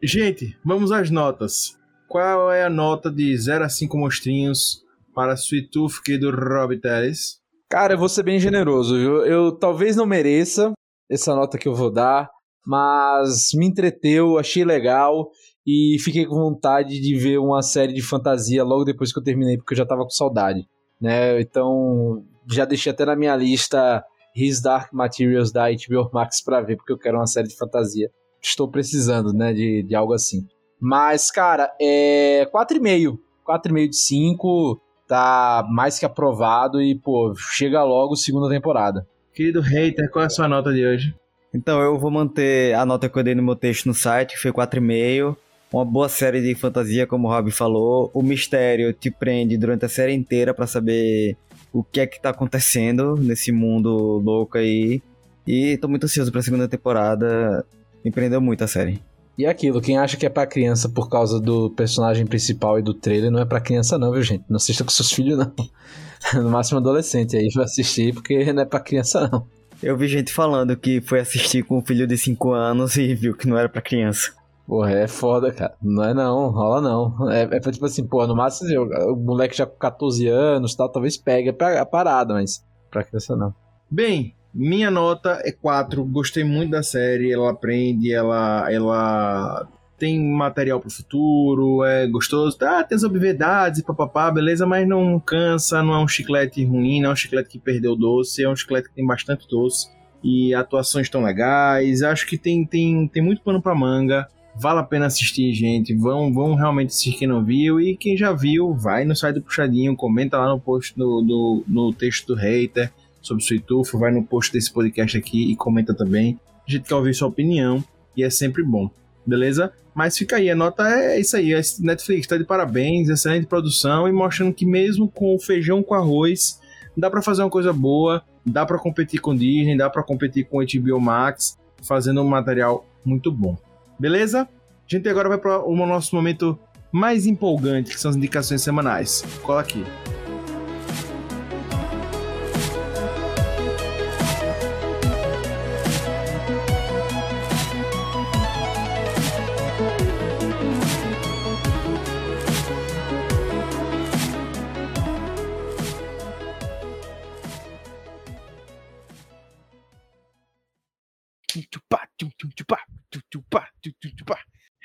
[0.03, 1.79] Gente, vamos às notas.
[2.07, 4.83] Qual é a nota de 0 a 5 monstrinhos
[5.15, 7.41] para Sweet Tooth do Rob Teles?
[7.69, 9.25] Cara, eu vou ser bem generoso, viu?
[9.25, 10.73] Eu talvez não mereça
[11.11, 12.31] essa nota que eu vou dar,
[12.65, 15.31] mas me entreteu, achei legal
[15.67, 19.57] e fiquei com vontade de ver uma série de fantasia logo depois que eu terminei,
[19.57, 20.65] porque eu já tava com saudade,
[21.01, 21.41] né?
[21.41, 24.05] Então, já deixei até na minha lista
[24.37, 28.11] His Dark Materials da HBO Max pra ver, porque eu quero uma série de fantasia.
[28.47, 30.47] Estou precisando, né, de, de algo assim.
[30.81, 33.19] Mas, cara, é 4,5.
[33.45, 39.05] 4,5 de 5 tá mais que aprovado e, pô, chega logo segunda temporada.
[39.35, 41.15] Querido hater, qual é a sua nota de hoje?
[41.53, 44.41] Então eu vou manter a nota que eu dei no meu texto no site, que
[44.41, 45.37] foi 4,5.
[45.73, 48.11] Uma boa série de fantasia, como o Rob falou.
[48.15, 51.37] O mistério te prende durante a série inteira pra saber
[51.73, 53.91] o que é que tá acontecendo nesse mundo
[54.25, 55.03] louco aí.
[55.47, 57.65] E tô muito ansioso pra segunda temporada.
[58.07, 59.03] Me prendeu muito a série.
[59.37, 62.95] E aquilo, quem acha que é pra criança por causa do personagem principal e do
[62.95, 64.45] trailer, não é pra criança não, viu, gente?
[64.49, 65.53] Não assista com seus filhos, não.
[66.41, 69.45] No máximo adolescente aí vai assistir, porque não é pra criança, não.
[69.83, 73.37] Eu vi gente falando que foi assistir com um filho de 5 anos e viu
[73.37, 74.33] que não era pra criança.
[74.69, 75.75] Porra, é foda, cara.
[75.83, 77.29] Não é não, rola não.
[77.29, 80.89] É, é tipo assim, pô, no máximo o o moleque já com 14 anos tal,
[80.89, 83.53] talvez pegue a parada, mas pra criança não.
[83.91, 86.03] Bem, minha nota é 4.
[86.05, 87.31] Gostei muito da série.
[87.31, 92.57] Ela aprende, ela, ela tem material pro futuro, é gostoso.
[92.63, 97.11] Ah, tem as obviedades papapá, beleza, mas não cansa, não é um chiclete ruim, não
[97.11, 99.89] é um chiclete que perdeu doce, é um chiclete que tem bastante doce.
[100.25, 102.03] E atuações estão legais.
[102.03, 104.27] Acho que tem, tem, tem muito pano pra manga.
[104.59, 105.95] Vale a pena assistir, gente.
[105.95, 107.79] Vão, vão realmente assistir quem não viu.
[107.79, 111.65] E quem já viu, vai no site do Puxadinho, comenta lá no post do, do,
[111.69, 112.91] no texto do hater
[113.27, 116.39] sobre o Suitufo, vai no post desse podcast aqui e comenta também.
[116.67, 117.83] A gente quer ouvir sua opinião
[118.17, 118.91] e é sempre bom,
[119.27, 119.73] beleza?
[119.95, 121.55] Mas fica aí, a nota é isso aí.
[121.55, 125.95] A Netflix tá de parabéns, excelente produção e mostrando que mesmo com o feijão com
[125.95, 126.61] arroz,
[126.97, 130.59] dá para fazer uma coisa boa, dá para competir com Disney, dá para competir com
[130.59, 133.57] HBO Max, fazendo um material muito bom.
[133.99, 134.43] Beleza?
[134.43, 134.49] A
[134.87, 136.59] gente agora vai para o nosso momento
[136.93, 139.25] mais empolgante, que são as indicações semanais.
[139.43, 139.85] Cola aqui.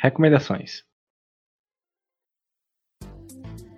[0.02, 0.84] Recomendações.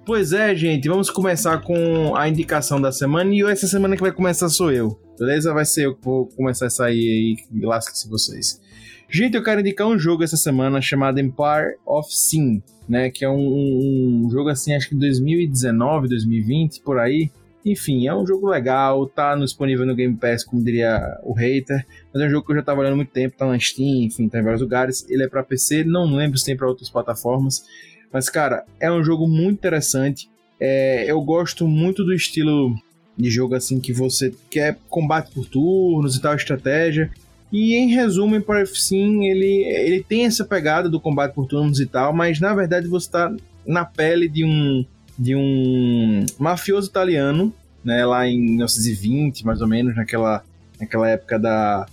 [0.05, 4.11] Pois é, gente, vamos começar com a indicação da semana e essa semana que vai
[4.11, 5.53] começar sou eu, beleza?
[5.53, 8.61] Vai ser eu que vou começar a sair aí, lasque-se vocês.
[9.09, 13.09] Gente, eu quero indicar um jogo essa semana chamado Empire of Sin, né?
[13.09, 17.29] Que é um, um jogo assim, acho que 2019, 2020, por aí.
[17.65, 21.85] Enfim, é um jogo legal, tá disponível no Game Pass, como diria o hater.
[22.13, 24.03] Mas é um jogo que eu já tava olhando há muito tempo, tá na Steam,
[24.03, 25.05] enfim, tá em vários lugares.
[25.09, 27.63] Ele é pra PC, não lembro se tem pra outras plataformas.
[28.11, 30.29] Mas, cara, é um jogo muito interessante.
[30.59, 32.75] É, eu gosto muito do estilo
[33.17, 37.11] de jogo assim que você quer combate por turnos e tal, estratégia.
[37.51, 41.85] E em resumo, Empire sim, ele, ele tem essa pegada do combate por turnos e
[41.85, 43.33] tal, mas na verdade você tá
[43.65, 44.83] na pele de um
[45.17, 47.53] de um mafioso italiano,
[47.83, 50.43] né, lá em 1920, mais ou menos, naquela,
[50.79, 51.85] naquela época da,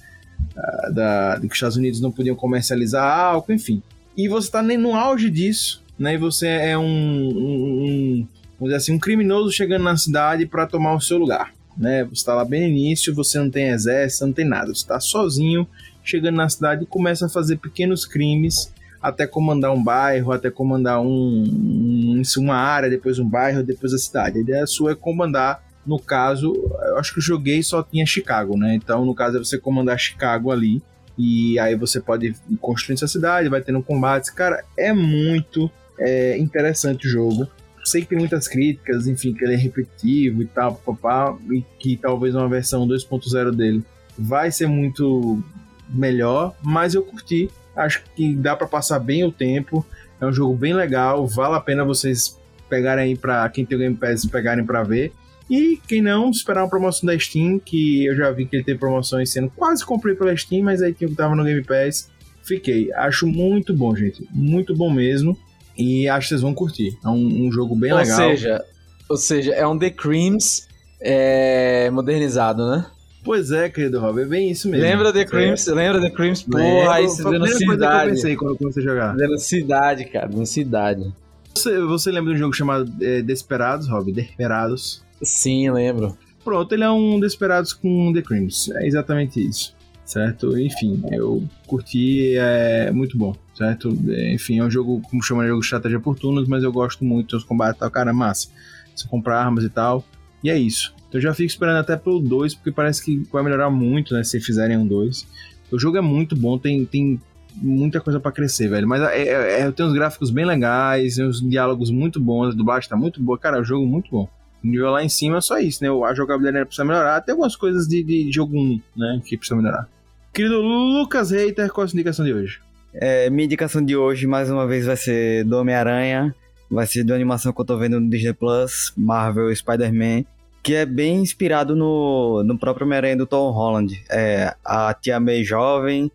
[0.93, 3.83] da que os Estados Unidos não podiam comercializar álcool, enfim.
[4.17, 8.29] E você tá nem no auge disso, né, e você é um, um,
[8.61, 12.05] um assim, um criminoso chegando na cidade para tomar o seu lugar, né?
[12.05, 15.01] Você tá lá bem no início, você não tem exército, não tem nada, você tá
[15.01, 15.67] sozinho
[16.03, 18.73] chegando na cidade e começa a fazer pequenos crimes
[19.03, 23.99] até comandar um bairro, até comandar um, um- uma área, depois um bairro, depois a
[23.99, 24.39] cidade.
[24.39, 26.53] A ideia sua é comandar, no caso,
[26.89, 28.75] eu acho que eu joguei só tinha Chicago, né?
[28.75, 30.83] Então, no caso, é você comandar Chicago ali.
[31.19, 34.31] E aí você pode ir construindo sua cidade, vai tendo combates.
[34.31, 37.47] Cara, é muito é, interessante o jogo.
[37.85, 41.97] Sei que tem muitas críticas, enfim, que ele é repetitivo e tal, papá, e que
[41.97, 43.83] talvez uma versão 2.0 dele
[44.19, 45.43] vai ser muito
[45.89, 47.51] melhor, mas eu curti.
[47.85, 49.85] Acho que dá pra passar bem o tempo.
[50.21, 53.81] É um jogo bem legal, vale a pena vocês pegarem aí pra quem tem o
[53.81, 55.13] Game Pass pegarem pra ver.
[55.49, 58.77] E quem não, esperar uma promoção da Steam, que eu já vi que ele tem
[58.77, 62.09] promoções sendo quase comprei pela Steam, mas aí que eu tava no Game Pass,
[62.45, 62.93] fiquei.
[62.93, 64.27] Acho muito bom, gente.
[64.31, 65.37] Muito bom mesmo.
[65.77, 66.97] E acho que vocês vão curtir.
[67.05, 68.17] É um, um jogo bem ou legal.
[68.17, 68.65] seja,
[69.09, 70.69] ou seja, é um The Creams
[71.01, 72.87] é, modernizado, né?
[73.23, 74.83] Pois é, querido Rob, é bem isso mesmo.
[74.85, 75.25] Lembra The É.
[75.25, 75.67] Creams?
[75.67, 76.43] Lembra The Creams?
[76.43, 76.63] Porra,
[77.01, 78.11] vendo primeira coisa que eu cidade.
[78.11, 79.17] pensei quando eu comecei a jogar.
[79.17, 81.13] Vendo cidade, cara, vendo cidade.
[81.55, 84.11] Você, você lembra de um jogo chamado é, Desperados, Rob?
[84.13, 85.05] Desperados.
[85.23, 86.17] Sim, lembro.
[86.43, 88.71] Pronto, ele é um Desperados com The Creams.
[88.71, 89.75] É exatamente isso.
[90.05, 90.59] Certo?
[90.59, 93.97] Enfim, eu curti, é muito bom, certo?
[94.09, 97.05] É, Enfim, é um jogo, como chama, jogo de estratégia por turnos, mas eu gosto
[97.05, 97.91] muito dos combates e tal.
[97.93, 98.49] Cara, é massa.
[98.97, 100.05] Você compra armas e tal.
[100.43, 100.95] E é isso.
[101.09, 104.23] Então eu já fico esperando até pelo 2, porque parece que vai melhorar muito, né?
[104.23, 105.27] Se fizerem um 2.
[105.73, 107.21] O jogo é muito bom, tem, tem
[107.55, 108.87] muita coisa pra crescer, velho.
[108.87, 112.89] Mas é, é, é, tem uns gráficos bem legais, uns diálogos muito bons, a dublagem
[112.89, 113.39] tá muito boa.
[113.39, 114.29] Cara, é um jogo muito bom.
[114.63, 115.91] O nível lá em cima é só isso, né?
[115.91, 117.21] A jogabilidade precisa melhorar.
[117.23, 119.23] Tem algumas coisas de, de jogo 1, né?
[119.25, 119.89] Que precisa melhorar.
[120.33, 122.61] Querido Lucas Reiter, qual a sua indicação de hoje?
[122.93, 126.35] É, minha indicação de hoje, mais uma vez, vai ser do Homem-Aranha.
[126.71, 130.25] Vai ser de uma animação que eu tô vendo no Disney Plus, Marvel Spider-Man.
[130.63, 134.01] Que é bem inspirado no, no próprio Homem-Aranha do Tom Holland.
[134.11, 136.13] É, a tia May jovem,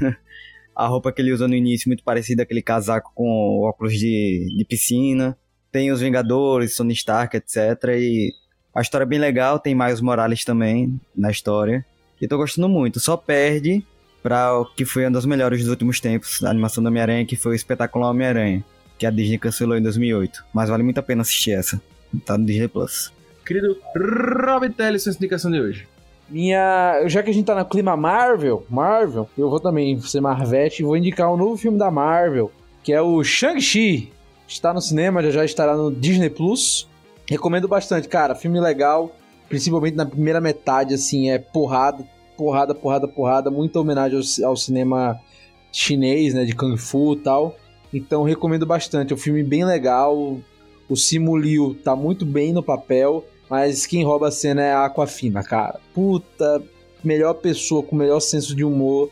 [0.76, 4.64] a roupa que ele usa no início, muito parecida aquele casaco com óculos de, de
[4.64, 5.36] piscina.
[5.72, 7.56] Tem os Vingadores, Tony Stark, etc.
[7.96, 8.32] E
[8.74, 11.84] a história é bem legal, tem Miles Morales também na história.
[12.20, 13.00] E tô gostando muito.
[13.00, 13.82] Só perde
[14.22, 17.36] para o que foi uma das melhores dos últimos tempos, a animação do Homem-Aranha, que
[17.36, 18.64] foi o espetáculo Homem-Aranha,
[18.98, 20.44] que a Disney cancelou em 2008.
[20.52, 21.80] Mas vale muito a pena assistir essa.
[22.24, 23.12] Tá no Disney Plus.
[23.44, 25.86] Querido Rob Telly, sua indicação de hoje.
[26.28, 27.06] Minha.
[27.06, 30.84] Já que a gente tá no clima Marvel, Marvel, eu vou também ser Marvete e
[30.84, 32.50] vou indicar um novo filme da Marvel,
[32.82, 34.12] que é o Shang-Chi.
[34.48, 36.88] Está no cinema, já já estará no Disney Plus.
[37.28, 38.34] Recomendo bastante, cara.
[38.34, 39.14] Filme legal,
[39.48, 42.04] principalmente na primeira metade, assim, é porrada,
[42.36, 43.50] porrada, porrada, porrada.
[43.50, 45.20] Muita homenagem ao, ao cinema
[45.70, 47.56] chinês, né, de Kung Fu e tal.
[47.96, 49.12] Então recomendo bastante.
[49.12, 50.38] É um filme bem legal.
[50.88, 53.24] O Simu Liu tá muito bem no papel.
[53.48, 55.78] Mas quem rouba a cena é a Aquafina, cara.
[55.94, 56.62] Puta,
[57.04, 59.08] melhor pessoa com o melhor senso de humor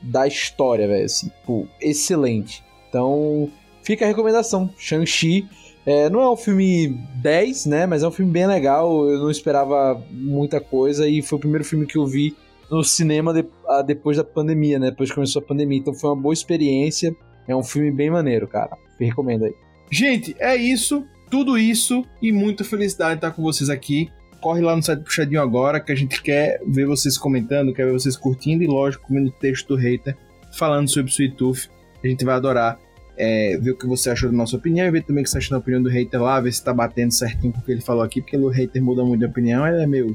[0.00, 1.04] da história, velho.
[1.04, 2.64] Assim, pô, excelente.
[2.88, 3.50] Então,
[3.82, 4.70] fica a recomendação.
[4.78, 5.46] Shang-Chi.
[5.86, 7.86] É, não é um filme 10, né?
[7.86, 9.04] Mas é um filme bem legal.
[9.06, 11.06] Eu não esperava muita coisa.
[11.06, 12.34] E foi o primeiro filme que eu vi
[12.70, 14.90] no cinema de- ah, depois da pandemia, né?
[14.90, 15.78] Depois que começou a pandemia.
[15.78, 17.14] Então foi uma boa experiência.
[17.46, 18.76] É um filme bem maneiro, cara.
[18.98, 19.54] Recomendo aí.
[19.90, 24.10] Gente, é isso, tudo isso e muita felicidade estar com vocês aqui.
[24.40, 27.92] Corre lá no site Puxadinho agora, que a gente quer ver vocês comentando, quer ver
[27.92, 30.16] vocês curtindo e, lógico, vendo o texto do hater
[30.58, 31.70] falando sobre Sweet Tooth.
[32.02, 32.78] A gente vai adorar
[33.16, 35.38] é, ver o que você achou da nossa opinião e ver também o que você
[35.38, 37.80] achou da opinião do hater lá, ver se tá batendo certinho com o que ele
[37.80, 40.06] falou aqui, porque o hater muda muito de opinião, ele é meio,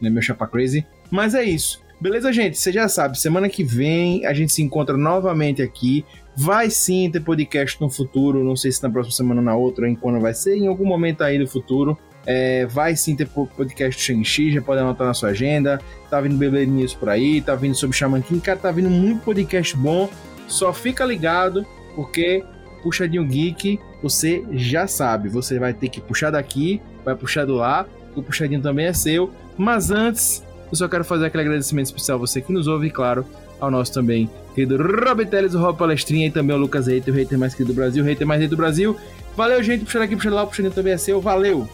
[0.00, 0.86] ele é meio chapa crazy.
[1.10, 1.82] Mas é isso.
[2.00, 2.56] Beleza, gente?
[2.56, 6.04] Você já sabe, semana que vem a gente se encontra novamente aqui.
[6.36, 9.84] Vai sim ter podcast no futuro, não sei se na próxima semana ou na outra,
[9.84, 11.98] ou em quando vai ser, em algum momento aí do futuro.
[12.24, 15.80] É, vai sim ter po- podcast Shang-Chi, já pode anotar na sua agenda.
[16.08, 19.24] Tá vindo Bebê News por aí, tá vindo sobre Shaman King, cara, tá vindo muito
[19.24, 20.08] podcast bom.
[20.46, 22.44] Só fica ligado, porque
[22.82, 27.86] Puxadinho Geek, você já sabe, você vai ter que puxar daqui, vai puxar do lá,
[28.14, 29.30] O puxadinho também é seu.
[29.56, 32.90] Mas antes, eu só quero fazer aquele agradecimento especial a você que nos ouve e,
[32.90, 33.24] claro,
[33.60, 37.16] ao nosso também querido Rob Teles, o Rob Palestrinha e também o Lucas Reiter, o
[37.16, 38.96] hater mais querido do Brasil, o hater mais hater do Brasil.
[39.36, 41.20] Valeu, gente, puxando aqui, puxando lá, o puxadinho também é seu.
[41.20, 41.68] Valeu!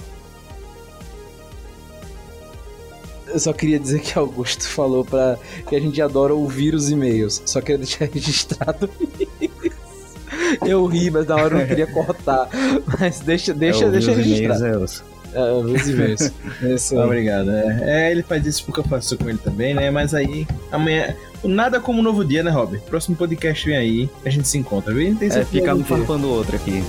[3.27, 5.37] Eu só queria dizer que Augusto falou pra
[5.69, 7.43] que a gente adora ouvir os e-mails.
[7.47, 8.89] Só queria deixar registrado
[9.41, 9.75] isso.
[10.65, 12.49] Eu ri, mas na hora eu não queria cortar.
[13.01, 15.14] Mas deixa, deixa, ouvi deixa registrado.
[15.35, 15.39] É.
[15.39, 16.33] É, ouvir os e-mails.
[16.63, 17.05] Isso aí.
[17.05, 17.51] Obrigado.
[17.51, 17.79] É.
[17.83, 19.91] É, ele faz isso porque eu faço com ele também, né?
[19.91, 21.15] Mas aí, amanhã.
[21.43, 22.79] Nada como um novo dia, né, Rob?
[22.89, 25.11] Próximo podcast vem aí, a gente se encontra, viu?
[25.11, 26.83] Não tem É, fica um farpando o outro aqui.